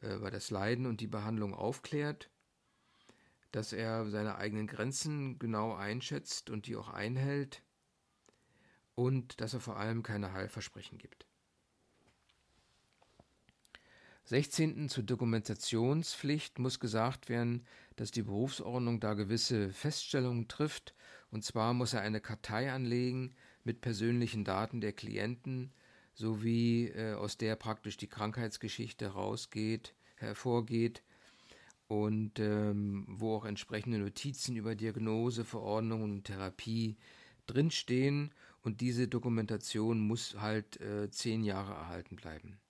äh, 0.00 0.14
über 0.14 0.30
das 0.30 0.50
Leiden 0.50 0.86
und 0.86 1.00
die 1.00 1.06
Behandlung 1.06 1.54
aufklärt. 1.54 2.30
Dass 3.52 3.72
er 3.72 4.08
seine 4.10 4.36
eigenen 4.36 4.66
Grenzen 4.66 5.38
genau 5.38 5.74
einschätzt 5.74 6.48
und 6.48 6.66
die 6.66 6.76
auch 6.76 6.88
einhält. 6.88 7.62
Und 8.94 9.40
dass 9.40 9.54
er 9.54 9.60
vor 9.60 9.76
allem 9.76 10.02
keine 10.02 10.32
Heilversprechen 10.32 10.96
gibt. 10.96 11.26
16. 14.30 14.88
Zur 14.88 15.02
Dokumentationspflicht 15.02 16.60
muss 16.60 16.78
gesagt 16.78 17.28
werden, 17.28 17.66
dass 17.96 18.12
die 18.12 18.22
Berufsordnung 18.22 19.00
da 19.00 19.14
gewisse 19.14 19.72
Feststellungen 19.72 20.46
trifft, 20.46 20.94
und 21.32 21.44
zwar 21.44 21.74
muss 21.74 21.94
er 21.94 22.02
eine 22.02 22.20
Kartei 22.20 22.70
anlegen 22.70 23.34
mit 23.64 23.80
persönlichen 23.80 24.44
Daten 24.44 24.80
der 24.80 24.92
Klienten, 24.92 25.72
sowie 26.14 26.88
äh, 26.88 27.14
aus 27.14 27.36
der 27.36 27.56
praktisch 27.56 27.96
die 27.96 28.08
Krankheitsgeschichte 28.08 29.08
rausgeht, 29.08 29.94
hervorgeht 30.16 31.02
und 31.88 32.38
ähm, 32.38 33.04
wo 33.08 33.36
auch 33.36 33.44
entsprechende 33.44 33.98
Notizen 33.98 34.56
über 34.56 34.74
Diagnose, 34.74 35.44
Verordnung 35.44 36.02
und 36.02 36.24
Therapie 36.24 36.96
drinstehen 37.46 38.32
und 38.62 38.80
diese 38.80 39.08
Dokumentation 39.08 40.00
muss 40.00 40.36
halt 40.38 40.80
äh, 40.80 41.10
zehn 41.10 41.42
Jahre 41.42 41.72
erhalten 41.72 42.16
bleiben. 42.16 42.60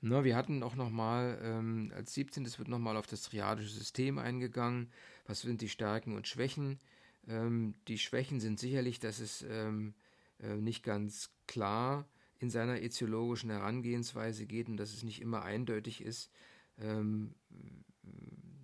Na, 0.00 0.22
wir 0.22 0.36
hatten 0.36 0.62
auch 0.62 0.76
nochmal 0.76 1.40
ähm, 1.42 1.92
als 1.94 2.14
17. 2.14 2.44
Es 2.44 2.58
wird 2.58 2.68
nochmal 2.68 2.96
auf 2.96 3.06
das 3.06 3.22
triadische 3.22 3.70
System 3.70 4.18
eingegangen. 4.18 4.92
Was 5.26 5.40
sind 5.40 5.60
die 5.60 5.68
Stärken 5.68 6.14
und 6.14 6.28
Schwächen? 6.28 6.78
Ähm, 7.26 7.74
die 7.88 7.98
Schwächen 7.98 8.38
sind 8.38 8.60
sicherlich, 8.60 9.00
dass 9.00 9.18
es 9.18 9.42
ähm, 9.42 9.94
äh, 9.94 10.07
nicht 10.40 10.84
ganz 10.84 11.30
klar 11.46 12.08
in 12.38 12.50
seiner 12.50 12.80
äthiologischen 12.80 13.50
Herangehensweise 13.50 14.46
geht 14.46 14.68
und 14.68 14.76
dass 14.76 14.92
es 14.92 15.02
nicht 15.02 15.20
immer 15.20 15.42
eindeutig 15.42 16.00
ist, 16.02 16.30
ähm, 16.78 17.34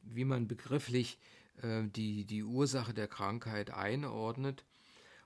wie 0.04 0.24
man 0.24 0.46
begrifflich 0.46 1.18
äh, 1.62 1.82
die, 1.84 2.24
die 2.24 2.44
Ursache 2.44 2.94
der 2.94 3.08
Krankheit 3.08 3.70
einordnet. 3.72 4.64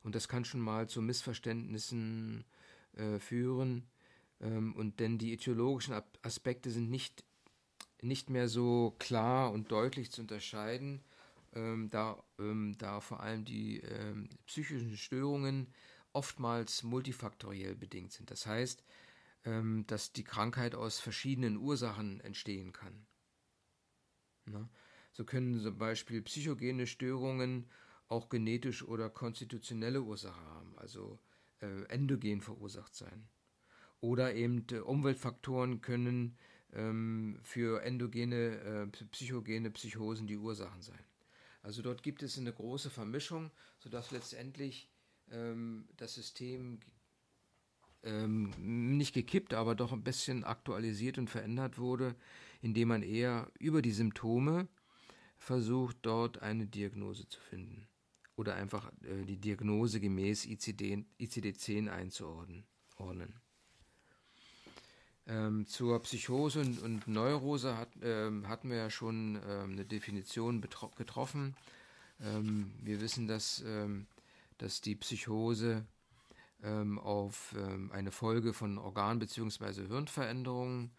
Und 0.02 0.14
das 0.14 0.28
kann 0.28 0.44
schon 0.44 0.60
mal 0.60 0.88
zu 0.88 1.02
Missverständnissen 1.02 2.44
äh, 2.94 3.18
führen 3.18 3.86
ähm, 4.40 4.74
und 4.74 5.00
denn 5.00 5.18
die 5.18 5.32
ideologischen 5.32 6.00
Aspekte 6.22 6.70
sind 6.70 6.88
nicht, 6.88 7.24
nicht 8.00 8.30
mehr 8.30 8.48
so 8.48 8.94
klar 8.98 9.52
und 9.52 9.70
deutlich 9.70 10.10
zu 10.10 10.22
unterscheiden, 10.22 11.02
ähm, 11.54 11.90
da, 11.90 12.22
da 12.78 13.00
vor 13.00 13.20
allem 13.20 13.44
die 13.44 13.82
psychischen 14.46 14.96
Störungen 14.96 15.66
oftmals 16.18 16.82
multifaktoriell 16.82 17.76
bedingt 17.76 18.12
sind. 18.12 18.32
Das 18.32 18.44
heißt, 18.44 18.82
ähm, 19.44 19.84
dass 19.86 20.12
die 20.12 20.24
Krankheit 20.24 20.74
aus 20.74 20.98
verschiedenen 20.98 21.56
Ursachen 21.58 22.20
entstehen 22.22 22.72
kann. 22.72 23.06
Na? 24.46 24.68
So 25.12 25.24
können 25.24 25.60
zum 25.60 25.78
Beispiel 25.78 26.20
psychogene 26.22 26.88
Störungen 26.88 27.70
auch 28.08 28.28
genetisch 28.30 28.82
oder 28.82 29.08
konstitutionelle 29.10 30.02
Ursache 30.02 30.40
haben, 30.40 30.76
also 30.76 31.20
äh, 31.60 31.84
endogen 31.84 32.40
verursacht 32.40 32.96
sein. 32.96 33.28
Oder 34.00 34.34
eben 34.34 34.66
äh, 34.72 34.80
Umweltfaktoren 34.80 35.82
können 35.82 36.36
ähm, 36.72 37.38
für 37.44 37.84
endogene, 37.84 38.90
äh, 38.92 39.06
psychogene 39.12 39.70
Psychosen 39.70 40.26
die 40.26 40.36
Ursachen 40.36 40.82
sein. 40.82 41.04
Also 41.62 41.80
dort 41.80 42.02
gibt 42.02 42.24
es 42.24 42.38
eine 42.38 42.52
große 42.52 42.90
Vermischung, 42.90 43.52
sodass 43.78 44.10
letztendlich 44.10 44.90
ähm, 45.32 45.88
das 45.96 46.14
System 46.14 46.80
ähm, 48.02 48.52
nicht 48.96 49.12
gekippt, 49.12 49.54
aber 49.54 49.74
doch 49.74 49.92
ein 49.92 50.04
bisschen 50.04 50.44
aktualisiert 50.44 51.18
und 51.18 51.28
verändert 51.28 51.78
wurde, 51.78 52.14
indem 52.62 52.88
man 52.88 53.02
eher 53.02 53.50
über 53.58 53.82
die 53.82 53.92
Symptome 53.92 54.68
versucht, 55.36 55.98
dort 56.02 56.42
eine 56.42 56.66
Diagnose 56.66 57.28
zu 57.28 57.40
finden. 57.40 57.88
Oder 58.36 58.54
einfach 58.54 58.92
äh, 59.02 59.24
die 59.24 59.36
Diagnose 59.36 60.00
gemäß 60.00 60.46
ICD, 60.46 61.04
ICD-10 61.20 61.88
einzuordnen. 61.88 63.34
Ähm, 65.26 65.66
zur 65.66 66.00
Psychose 66.02 66.60
und, 66.60 66.82
und 66.82 67.06
Neurose 67.06 67.76
hat, 67.76 67.90
ähm, 68.02 68.48
hatten 68.48 68.70
wir 68.70 68.78
ja 68.78 68.90
schon 68.90 69.38
ähm, 69.46 69.72
eine 69.72 69.84
Definition 69.84 70.62
getroffen. 70.96 71.54
Ähm, 72.20 72.72
wir 72.80 73.00
wissen, 73.00 73.26
dass, 73.26 73.62
ähm, 73.66 74.06
dass 74.58 74.80
die 74.80 74.96
Psychose 74.96 75.86
ähm, 76.62 76.98
auf 76.98 77.54
eine 77.90 78.10
Folge 78.10 78.52
von 78.52 78.78
Organ- 78.78 79.18
bzw. 79.18 79.86
Hirnveränderungen 79.86 80.92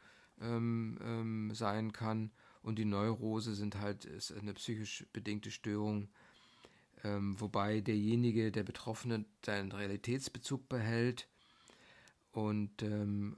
sein 1.54 1.92
kann 1.92 2.32
und 2.62 2.80
die 2.80 2.86
Neurose 2.86 3.56
sind 3.56 3.76
halt 3.78 4.06
ist 4.06 4.32
eine 4.32 4.54
psychisch 4.54 5.06
bedingte 5.12 5.52
Störung, 5.52 6.08
wobei 7.04 7.82
derjenige, 7.82 8.50
der 8.50 8.64
Betroffene, 8.64 9.26
seinen 9.46 9.74
Realitätsbezug 9.74 10.70
behält 10.70 11.28
und 12.32 12.86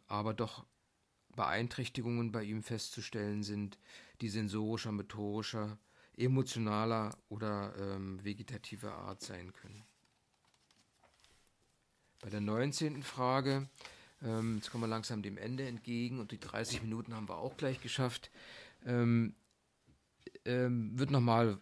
aber 0.06 0.36
doch 0.36 0.68
Beeinträchtigungen 1.36 2.32
bei 2.32 2.44
ihm 2.44 2.62
festzustellen 2.62 3.42
sind, 3.42 3.80
die 4.22 4.30
sensorischer, 4.30 4.92
motorischer, 4.92 5.80
emotionaler 6.18 7.18
oder 7.30 7.74
ähm, 7.78 8.24
vegetativer 8.24 8.94
Art 8.94 9.22
sein 9.22 9.54
können. 9.54 9.84
Bei 12.22 12.30
der 12.30 12.42
19. 12.42 13.02
Frage, 13.02 13.68
ähm, 14.22 14.58
jetzt 14.58 14.70
kommen 14.70 14.84
wir 14.84 14.88
langsam 14.88 15.24
dem 15.24 15.38
Ende 15.38 15.66
entgegen 15.66 16.20
und 16.20 16.32
die 16.32 16.40
30 16.40 16.84
Minuten 16.84 17.16
haben 17.16 17.28
wir 17.28 17.40
auch 17.40 17.58
gleich 17.58 17.82
geschafft, 17.82 18.30
ähm, 18.86 19.34
ähm, 20.46 20.98
wird 21.00 21.10
nochmal 21.10 21.58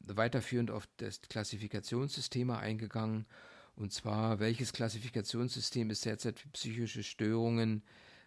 weiterführend 0.00 0.70
auf 0.70 0.86
das 0.98 1.22
Klassifikationssystem 1.22 2.50
eingegangen. 2.50 3.24
Und 3.76 3.94
zwar, 3.94 4.40
welches 4.40 4.74
Klassifikationssystem 4.74 5.88
ist 5.88 6.04
derzeit 6.04 6.38
für 6.38 6.48
psychische 6.50 7.02
Störungen 7.02 7.82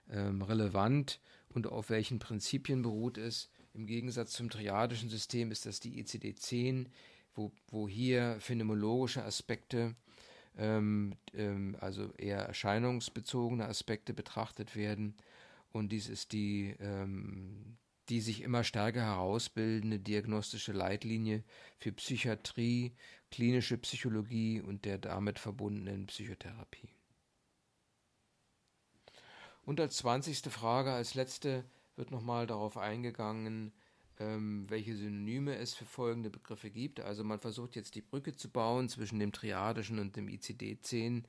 ähm, 0.10 0.42
relevant 0.42 1.20
und 1.50 1.68
auf 1.68 1.92
welchen 1.92 2.18
Prinzipien 2.18 2.82
beruht 2.82 3.20
es. 3.20 3.52
Im 3.76 3.86
Gegensatz 3.86 4.32
zum 4.32 4.50
triadischen 4.50 5.10
System 5.10 5.52
ist 5.52 5.68
das 5.68 5.80
die 5.80 6.04
ICD-10, 6.04 6.88
wo, 7.36 7.52
wo 7.68 7.88
hier 7.88 8.38
phänomenologische 8.40 9.24
Aspekte, 9.24 9.96
ähm, 10.58 11.16
ähm, 11.34 11.78
also 11.80 12.12
eher 12.14 12.40
erscheinungsbezogene 12.40 13.68
Aspekte 13.68 14.14
betrachtet 14.14 14.76
werden. 14.76 15.16
Und 15.72 15.92
dies 15.92 16.10
ist 16.10 16.32
die, 16.32 16.76
ähm, 16.80 17.78
die 18.10 18.22
sich 18.22 18.42
immer 18.42 18.64
stärker 18.64 19.02
herausbildende 19.02 20.00
diagnostische 20.00 20.72
Leitlinie 20.72 21.44
für 21.78 21.92
Psychiatrie, 21.92 22.94
klinische 23.32 23.78
Psychologie 23.78 24.62
und 24.62 24.86
der 24.86 24.98
damit 24.98 25.40
verbundenen 25.40 26.08
Psychotherapie. 26.08 26.90
Und 29.66 29.82
als 29.82 29.98
zwanzigste 29.98 30.50
Frage, 30.50 30.94
als 30.94 31.14
letzte, 31.14 31.66
wird 31.98 32.12
nochmal 32.12 32.48
darauf 32.48 32.78
eingegangen, 32.78 33.74
ähm, 34.20 34.66
welche 34.70 34.96
Synonyme 34.96 35.56
es 35.56 35.74
für 35.74 35.86
folgende 35.86 36.30
Begriffe 36.30 36.70
gibt. 36.70 37.00
Also 37.00 37.24
man 37.24 37.40
versucht 37.40 37.76
jetzt 37.76 37.96
die 37.96 38.02
Brücke 38.02 38.36
zu 38.36 38.50
bauen 38.50 38.90
zwischen 38.90 39.20
dem 39.20 39.32
Triadischen 39.32 40.00
und 40.00 40.16
dem 40.16 40.28
ICD-10. 40.28 41.24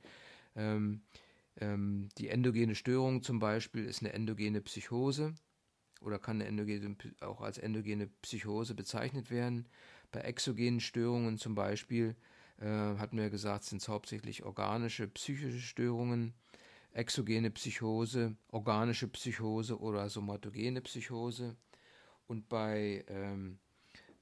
Ähm, 0.55 1.01
ähm, 1.59 2.09
die 2.17 2.29
endogene 2.29 2.75
Störung 2.75 3.21
zum 3.21 3.39
Beispiel 3.39 3.85
ist 3.85 4.01
eine 4.01 4.13
endogene 4.13 4.61
Psychose 4.61 5.33
oder 6.01 6.19
kann 6.19 6.37
eine 6.37 6.45
endogene, 6.45 6.95
auch 7.21 7.41
als 7.41 7.57
endogene 7.57 8.07
Psychose 8.21 8.73
bezeichnet 8.73 9.29
werden. 9.29 9.67
Bei 10.11 10.21
exogenen 10.21 10.79
Störungen 10.79 11.37
zum 11.37 11.55
Beispiel 11.55 12.15
äh, 12.59 12.65
hatten 12.65 13.17
wir 13.17 13.29
gesagt, 13.29 13.65
sind 13.65 13.81
es 13.81 13.87
hauptsächlich 13.87 14.43
organische 14.43 15.07
psychische 15.07 15.59
Störungen, 15.59 16.33
exogene 16.91 17.51
Psychose, 17.51 18.35
organische 18.47 19.07
Psychose 19.07 19.79
oder 19.79 20.09
somatogene 20.09 20.81
Psychose. 20.81 21.55
Und 22.29 22.47
bei 22.47 23.03
ähm, 23.07 23.57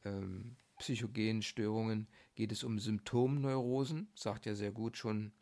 ähm, 0.05 0.55
psychogenen 0.79 1.41
Störungen 1.41 2.07
geht 2.35 2.53
es 2.53 2.63
um 2.63 2.79
Symptomneurosen, 2.79 4.07
sagt 4.15 4.45
ja 4.45 4.55
sehr 4.55 4.71
gut 4.71 4.95
schon 4.95 5.33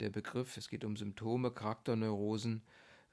der 0.00 0.10
Begriff. 0.10 0.58
Es 0.58 0.68
geht 0.68 0.84
um 0.84 0.98
Symptome, 0.98 1.50
Charakterneurosen 1.50 2.62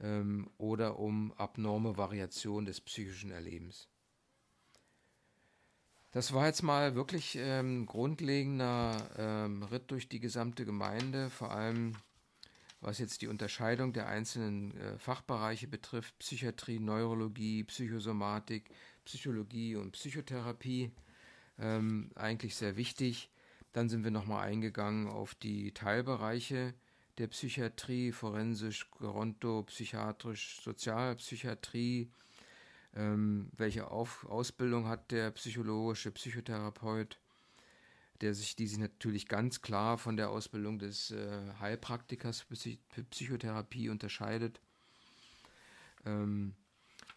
ähm, 0.01 0.49
oder 0.57 0.99
um 0.99 1.31
abnorme 1.37 1.95
Variation 1.95 2.65
des 2.65 2.81
psychischen 2.81 3.31
Erlebens. 3.31 3.87
Das 6.11 6.33
war 6.33 6.47
jetzt 6.47 6.63
mal 6.63 6.95
wirklich 6.95 7.37
ähm, 7.39 7.85
grundlegender 7.85 9.09
ähm, 9.17 9.63
Ritt 9.63 9.89
durch 9.89 10.09
die 10.09 10.19
gesamte 10.19 10.65
Gemeinde, 10.65 11.29
vor 11.29 11.51
allem 11.51 11.93
was 12.81 12.99
jetzt 12.99 13.21
die 13.21 13.27
Unterscheidung 13.27 13.93
der 13.93 14.07
einzelnen 14.07 14.75
äh, 14.77 14.97
Fachbereiche 14.99 15.67
betrifft, 15.67 16.17
Psychiatrie, 16.19 16.79
Neurologie, 16.79 17.63
Psychosomatik, 17.63 18.69
Psychologie 19.07 19.77
und 19.77 19.93
Psychotherapie, 19.93 20.91
ähm, 21.59 22.11
eigentlich 22.15 22.55
sehr 22.55 22.75
wichtig. 22.75 23.29
Dann 23.71 23.87
sind 23.87 24.03
wir 24.03 24.11
nochmal 24.11 24.45
eingegangen 24.45 25.07
auf 25.07 25.33
die 25.33 25.71
Teilbereiche 25.71 26.73
der 27.17 27.27
Psychiatrie, 27.27 28.11
forensisch, 28.11 28.91
geronto, 28.91 29.63
psychiatrisch, 29.63 30.59
Sozialpsychiatrie, 30.61 32.11
ähm, 32.95 33.49
welche 33.55 33.89
auf 33.89 34.25
Ausbildung 34.25 34.87
hat 34.87 35.09
der 35.11 35.31
psychologische 35.31 36.11
Psychotherapeut, 36.11 37.17
der 38.19 38.33
sich, 38.33 38.57
die 38.57 38.67
sich 38.67 38.77
natürlich 38.77 39.29
ganz 39.29 39.61
klar 39.61 39.97
von 39.97 40.17
der 40.17 40.31
Ausbildung 40.31 40.79
des 40.79 41.11
äh, 41.11 41.53
Heilpraktikers 41.61 42.41
für 42.41 43.03
Psychotherapie 43.03 43.89
unterscheidet. 43.89 44.59
Ähm, 46.05 46.55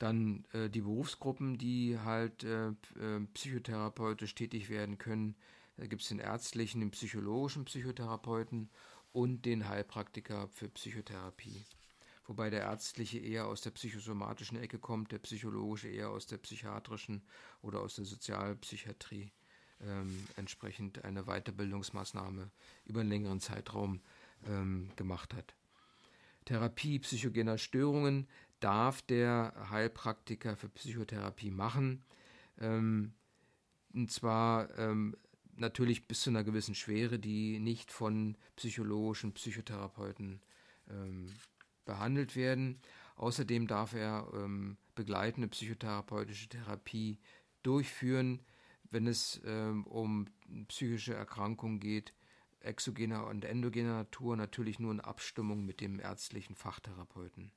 dann 0.00 0.44
äh, 0.52 0.68
die 0.68 0.80
Berufsgruppen, 0.80 1.56
die 1.58 1.98
halt 1.98 2.42
äh, 2.44 2.68
äh 2.68 3.20
psychotherapeutisch 3.34 4.34
tätig 4.34 4.68
werden 4.68 4.98
können. 4.98 5.36
Da 5.76 5.86
gibt 5.86 6.02
es 6.02 6.08
den 6.08 6.18
ärztlichen, 6.18 6.80
den 6.80 6.90
psychologischen 6.90 7.64
Psychotherapeuten 7.64 8.68
und 9.12 9.46
den 9.46 9.68
Heilpraktiker 9.68 10.48
für 10.48 10.68
Psychotherapie 10.68 11.64
wobei 12.30 12.48
der 12.48 12.60
ärztliche 12.60 13.18
eher 13.18 13.48
aus 13.48 13.60
der 13.60 13.72
psychosomatischen 13.72 14.56
Ecke 14.56 14.78
kommt, 14.78 15.10
der 15.10 15.18
psychologische 15.18 15.88
eher 15.88 16.10
aus 16.10 16.28
der 16.28 16.38
psychiatrischen 16.38 17.22
oder 17.60 17.80
aus 17.80 17.96
der 17.96 18.04
Sozialpsychiatrie 18.04 19.32
ähm, 19.80 20.28
entsprechend 20.36 21.04
eine 21.04 21.24
Weiterbildungsmaßnahme 21.24 22.52
über 22.84 23.00
einen 23.00 23.08
längeren 23.08 23.40
Zeitraum 23.40 24.00
ähm, 24.46 24.90
gemacht 24.94 25.34
hat. 25.34 25.56
Therapie 26.44 27.00
psychogener 27.00 27.58
Störungen 27.58 28.28
darf 28.61 29.03
der 29.03 29.55
Heilpraktiker 29.70 30.57
für 30.57 30.68
Psychotherapie 30.68 31.51
machen. 31.51 32.05
Ähm, 32.59 33.14
und 33.92 34.11
zwar 34.11 34.77
ähm, 34.79 35.16
natürlich 35.57 36.07
bis 36.07 36.23
zu 36.23 36.31
einer 36.31 36.44
gewissen 36.44 36.75
Schwere, 36.75 37.18
die 37.18 37.59
nicht 37.59 37.90
von 37.90 38.37
psychologischen 38.57 39.33
Psychotherapeuten 39.33 40.40
ähm, 40.88 41.27
behandelt 41.85 42.37
werden. 42.37 42.81
Außerdem 43.16 43.66
darf 43.66 43.94
er 43.94 44.29
ähm, 44.35 44.77
begleitende 44.94 45.49
psychotherapeutische 45.49 46.49
Therapie 46.49 47.18
durchführen, 47.62 48.40
wenn 48.90 49.07
es 49.07 49.40
ähm, 49.44 49.87
um 49.87 50.27
psychische 50.68 51.14
Erkrankungen 51.14 51.81
geht, 51.81 52.14
exogener 52.61 53.27
und 53.27 53.44
endogener 53.44 53.94
Natur, 53.94 54.37
natürlich 54.37 54.79
nur 54.79 54.92
in 54.92 55.01
Abstimmung 55.01 55.64
mit 55.64 55.81
dem 55.81 56.01
ärztlichen 56.01 56.57
Fachtherapeuten. 56.57 57.53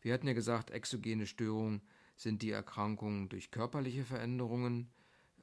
Wir 0.00 0.14
hatten 0.14 0.26
ja 0.26 0.32
gesagt, 0.32 0.70
exogene 0.70 1.26
Störungen 1.26 1.82
sind 2.16 2.42
die 2.42 2.50
Erkrankungen 2.50 3.28
durch 3.28 3.50
körperliche 3.50 4.04
Veränderungen. 4.04 4.90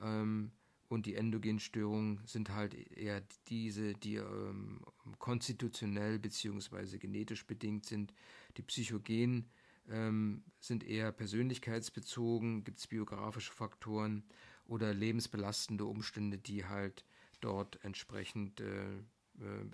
Ähm, 0.01 0.51
und 0.89 1.05
die 1.05 1.15
Endogenstörungen 1.15 2.21
sind 2.25 2.51
halt 2.51 2.73
eher 2.73 3.21
diese, 3.47 3.93
die 3.93 4.15
ähm, 4.15 4.81
konstitutionell 5.19 6.17
bzw. 6.17 6.97
genetisch 6.97 7.45
bedingt 7.45 7.85
sind. 7.85 8.13
Die 8.55 8.61
Psychogenen 8.61 9.49
ähm, 9.89 10.43
sind 10.59 10.85
eher 10.85 11.11
persönlichkeitsbezogen, 11.11 12.63
gibt 12.63 12.79
es 12.79 12.87
biografische 12.87 13.51
Faktoren 13.51 14.23
oder 14.65 14.93
lebensbelastende 14.93 15.85
Umstände, 15.85 16.37
die 16.37 16.65
halt 16.65 17.03
dort 17.41 17.83
entsprechend, 17.83 18.61
äh, 18.61 18.95
äh, 18.95 19.01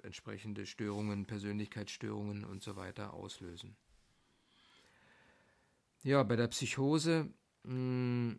entsprechende 0.01 0.65
Störungen, 0.65 1.25
Persönlichkeitsstörungen 1.25 2.43
und 2.43 2.63
so 2.63 2.75
weiter 2.75 3.13
auslösen. 3.13 3.75
Ja, 6.05 6.21
bei 6.23 6.35
der 6.35 6.49
Psychose 6.49 7.29
hm, 7.63 8.37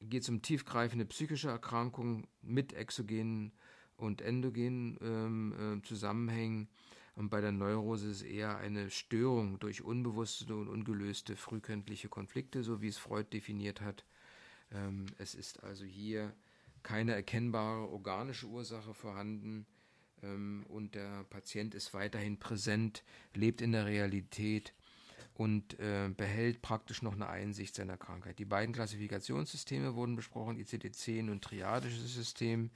geht 0.00 0.24
es 0.24 0.28
um 0.28 0.42
tiefgreifende 0.42 1.04
psychische 1.06 1.48
Erkrankungen 1.48 2.26
mit 2.42 2.72
exogenen 2.72 3.52
und 3.96 4.20
endogenen 4.20 4.98
ähm, 5.00 5.78
äh, 5.78 5.86
Zusammenhängen. 5.86 6.68
Und 7.14 7.30
bei 7.30 7.40
der 7.40 7.52
Neurose 7.52 8.10
ist 8.10 8.16
es 8.18 8.22
eher 8.22 8.58
eine 8.58 8.90
Störung 8.90 9.60
durch 9.60 9.82
unbewusste 9.82 10.56
und 10.56 10.68
ungelöste 10.68 11.36
frühkindliche 11.36 12.08
Konflikte, 12.08 12.64
so 12.64 12.82
wie 12.82 12.88
es 12.88 12.98
Freud 12.98 13.28
definiert 13.32 13.80
hat. 13.80 14.04
Ähm, 14.72 15.06
es 15.18 15.36
ist 15.36 15.62
also 15.62 15.84
hier 15.84 16.34
keine 16.82 17.14
erkennbare 17.14 17.88
organische 17.88 18.46
Ursache 18.46 18.94
vorhanden 18.94 19.64
ähm, 20.24 20.64
und 20.68 20.96
der 20.96 21.22
Patient 21.24 21.72
ist 21.76 21.94
weiterhin 21.94 22.40
präsent, 22.40 23.04
lebt 23.32 23.60
in 23.60 23.70
der 23.70 23.86
Realität 23.86 24.74
und 25.40 25.80
äh, 25.80 26.10
behält 26.14 26.60
praktisch 26.60 27.00
noch 27.00 27.14
eine 27.14 27.26
Einsicht 27.26 27.74
seiner 27.74 27.96
Krankheit. 27.96 28.38
Die 28.38 28.44
beiden 28.44 28.74
Klassifikationssysteme 28.74 29.94
wurden 29.94 30.14
besprochen, 30.14 30.58
ICD-10 30.58 31.30
und 31.30 31.42
triadisches 31.42 32.12
System. 32.12 32.70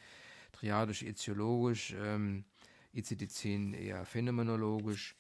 Triadisch 0.51 1.03
etiologisch, 1.03 1.95
ähm, 1.99 2.47
ICD-10 2.95 3.75
eher 3.75 4.07
phänomenologisch. 4.07 5.15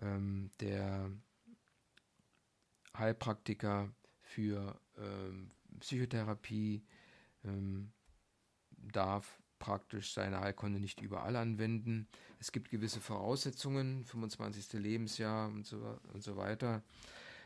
Ähm, 0.00 0.52
der 0.60 1.10
Heilpraktiker 2.96 3.90
für 4.20 4.80
ähm, 4.96 5.50
Psychotherapie 5.80 6.84
ähm, 7.44 7.90
darf 8.70 9.40
praktisch 9.60 10.12
seine 10.12 10.40
Heilkunde 10.40 10.80
nicht 10.80 11.00
überall 11.00 11.36
anwenden. 11.36 12.08
Es 12.40 12.50
gibt 12.50 12.70
gewisse 12.70 13.00
Voraussetzungen, 13.00 14.04
25. 14.06 14.72
Lebensjahr 14.72 15.48
und 15.48 15.64
so, 15.64 16.00
und 16.12 16.24
so 16.24 16.36
weiter. 16.36 16.82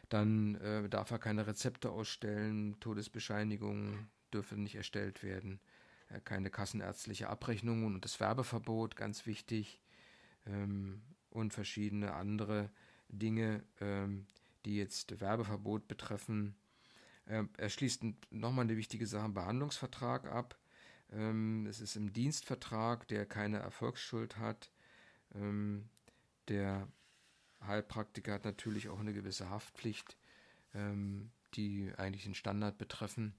Dann 0.08 0.54
äh, 0.56 0.88
darf 0.88 1.10
er 1.10 1.18
keine 1.18 1.46
Rezepte 1.46 1.90
ausstellen, 1.90 2.76
Todesbescheinigungen 2.80 4.08
dürfen 4.32 4.62
nicht 4.62 4.76
erstellt 4.76 5.22
werden, 5.22 5.60
äh, 6.08 6.20
keine 6.20 6.50
kassenärztliche 6.50 7.28
Abrechnungen 7.28 7.94
und 7.94 8.04
das 8.04 8.20
Werbeverbot, 8.20 8.96
ganz 8.96 9.26
wichtig, 9.26 9.80
ähm, 10.46 11.02
und 11.30 11.52
verschiedene 11.52 12.14
andere 12.14 12.70
Dinge, 13.08 13.64
ähm, 13.80 14.26
die 14.64 14.76
jetzt 14.76 15.20
Werbeverbot 15.20 15.88
betreffen. 15.88 16.54
Äh, 17.26 17.44
er 17.56 17.70
schließt 17.70 18.04
nochmal 18.30 18.66
eine 18.66 18.76
wichtige 18.76 19.06
Sache, 19.06 19.30
Behandlungsvertrag 19.30 20.26
ab 20.26 20.56
ähm, 20.56 20.63
es 21.08 21.80
ist 21.80 21.96
im 21.96 22.12
Dienstvertrag, 22.12 23.06
der 23.08 23.24
keine 23.24 23.58
Erfolgsschuld 23.58 24.38
hat. 24.38 24.70
Ähm, 25.34 25.88
der 26.48 26.88
Heilpraktiker 27.66 28.32
hat 28.32 28.44
natürlich 28.44 28.88
auch 28.88 29.00
eine 29.00 29.12
gewisse 29.12 29.48
Haftpflicht, 29.48 30.16
ähm, 30.74 31.30
die 31.54 31.92
eigentlich 31.96 32.24
den 32.24 32.34
Standard 32.34 32.78
betreffen. 32.78 33.34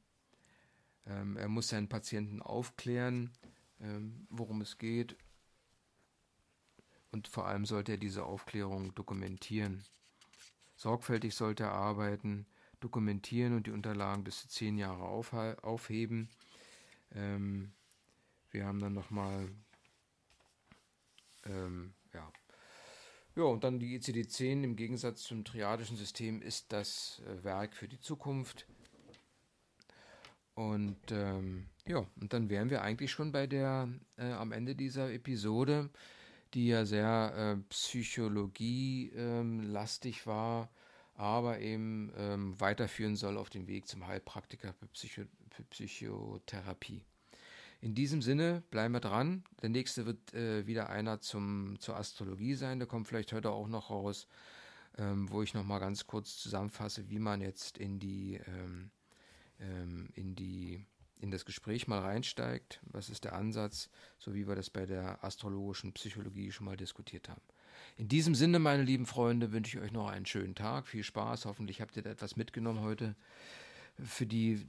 Ähm, 1.06 1.38
er 1.38 1.50
muss 1.50 1.70
seinen 1.70 1.90
Patienten 1.90 2.42
aufklären, 2.42 3.32
ähm, 3.80 4.26
worum 4.30 4.62
es 4.62 4.78
geht. 4.78 5.18
Und 7.12 7.28
vor 7.28 7.48
allem 7.48 7.66
sollte 7.66 7.94
er 7.94 7.98
diese 7.98 8.24
Aufklärung 8.24 8.94
dokumentieren. 8.96 9.84
Sorgfältig 10.76 11.36
sollte 11.36 11.64
er 11.64 11.72
arbeiten, 11.72 12.46
dokumentieren 12.80 13.54
und 13.54 13.68
die 13.68 13.72
Unterlagen 13.72 14.24
bis 14.24 14.42
zu 14.42 14.48
zehn 14.50 14.78
Jahre 14.78 15.04
aufheben. 15.04 16.30
Ähm, 17.16 17.72
wir 18.52 18.66
haben 18.66 18.80
dann 18.80 18.94
nochmal, 18.94 19.50
ähm, 21.46 21.94
ja, 22.14 22.32
Ja, 23.36 23.44
und 23.44 23.64
dann 23.64 23.80
die 23.80 23.98
ICD-10 24.00 24.64
im 24.64 24.76
Gegensatz 24.78 25.24
zum 25.24 25.44
triadischen 25.44 25.98
System 25.98 26.42
ist 26.42 26.72
das 26.72 27.22
äh, 27.28 27.44
Werk 27.44 27.76
für 27.76 27.88
die 27.88 28.00
Zukunft. 28.00 28.66
Und 30.56 31.12
ähm, 31.12 31.68
ja, 31.86 32.06
und 32.20 32.34
dann 32.34 32.50
wären 32.50 32.70
wir 32.70 32.82
eigentlich 32.82 33.12
schon 33.12 33.32
bei 33.32 33.46
der, 33.48 33.90
äh, 34.18 34.32
am 34.32 34.52
Ende 34.54 34.76
dieser 34.76 35.12
Episode, 35.12 35.90
die 36.54 36.68
ja 36.68 36.86
sehr 36.86 37.58
äh, 37.58 37.62
psychologielastig 37.70 40.20
ähm, 40.22 40.26
war, 40.26 40.70
aber 41.16 41.60
eben 41.60 42.14
ähm, 42.18 42.60
weiterführen 42.60 43.16
soll 43.18 43.38
auf 43.38 43.50
dem 43.50 43.68
Weg 43.68 43.88
zum 43.88 44.08
Heilpraktiker 44.08 44.74
für, 44.74 44.88
Psycho 44.88 45.24
Psychotherapie. 45.64 47.04
In 47.82 47.94
diesem 47.94 48.22
Sinne 48.22 48.64
bleiben 48.72 48.94
wir 48.94 49.00
dran. 49.00 49.44
Der 49.62 49.70
nächste 49.70 50.06
wird 50.06 50.34
äh, 50.34 50.66
wieder 50.66 50.90
einer 50.90 51.22
zum, 51.22 51.80
zur 51.80 51.98
Astrologie 51.98 52.56
sein. 52.56 52.80
Der 52.80 52.88
kommt 52.88 53.08
vielleicht 53.08 53.34
heute 53.34 53.52
auch 53.52 53.68
noch 53.68 53.90
raus, 53.90 54.28
ähm, 54.98 55.30
wo 55.30 55.42
ich 55.44 55.54
noch 55.54 55.64
mal 55.64 55.80
ganz 55.80 56.08
kurz 56.08 56.38
zusammenfasse, 56.38 57.10
wie 57.10 57.20
man 57.20 57.42
jetzt 57.42 57.78
in 57.78 58.00
die, 58.00 58.40
ähm, 58.48 58.92
ähm, 59.60 60.10
in 60.14 60.36
die 60.36 60.86
in 61.20 61.32
das 61.32 61.46
Gespräch 61.46 61.88
mal 61.88 62.00
reinsteigt. 62.00 62.82
Was 62.92 63.10
ist 63.10 63.24
der 63.24 63.34
Ansatz, 63.34 63.90
so 64.20 64.34
wie 64.34 64.48
wir 64.48 64.56
das 64.56 64.70
bei 64.70 64.86
der 64.86 65.24
astrologischen 65.24 65.94
Psychologie 65.94 66.52
schon 66.52 66.66
mal 66.66 66.78
diskutiert 66.78 67.30
haben. 67.30 67.42
In 67.98 68.08
diesem 68.08 68.36
Sinne, 68.36 68.60
meine 68.60 68.84
lieben 68.84 69.06
Freunde, 69.06 69.52
wünsche 69.52 69.78
ich 69.78 69.84
euch 69.84 69.92
noch 69.92 70.10
einen 70.10 70.26
schönen 70.26 70.56
Tag. 70.56 70.88
Viel 70.88 71.04
Spaß. 71.04 71.46
Hoffentlich 71.46 71.82
habt 71.82 71.96
ihr 71.96 72.04
da 72.04 72.10
etwas 72.10 72.36
mitgenommen 72.36 72.82
heute. 72.82 73.16
Für 74.04 74.26
die 74.26 74.66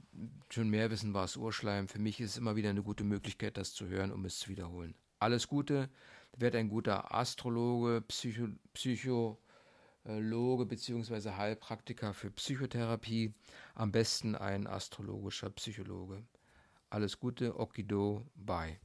schon 0.49 0.69
mehr 0.69 0.89
wissen, 0.89 1.13
war 1.13 1.25
es 1.25 1.35
Urschleim. 1.35 1.87
Für 1.87 1.99
mich 1.99 2.21
ist 2.21 2.31
es 2.31 2.37
immer 2.37 2.55
wieder 2.55 2.69
eine 2.69 2.83
gute 2.83 3.03
Möglichkeit, 3.03 3.57
das 3.57 3.73
zu 3.73 3.87
hören, 3.87 4.11
um 4.11 4.23
es 4.25 4.39
zu 4.39 4.49
wiederholen. 4.49 4.95
Alles 5.19 5.47
Gute, 5.47 5.89
werdet 6.37 6.59
ein 6.59 6.69
guter 6.69 7.13
Astrologe, 7.13 8.01
Psycho, 8.07 8.47
Psychologe 8.73 10.65
bzw. 10.65 11.31
Heilpraktiker 11.31 12.13
für 12.13 12.31
Psychotherapie. 12.31 13.33
Am 13.75 13.91
besten 13.91 14.35
ein 14.35 14.67
astrologischer 14.67 15.49
Psychologe. 15.49 16.23
Alles 16.89 17.19
Gute, 17.19 17.59
Okido, 17.59 18.25
bye. 18.35 18.79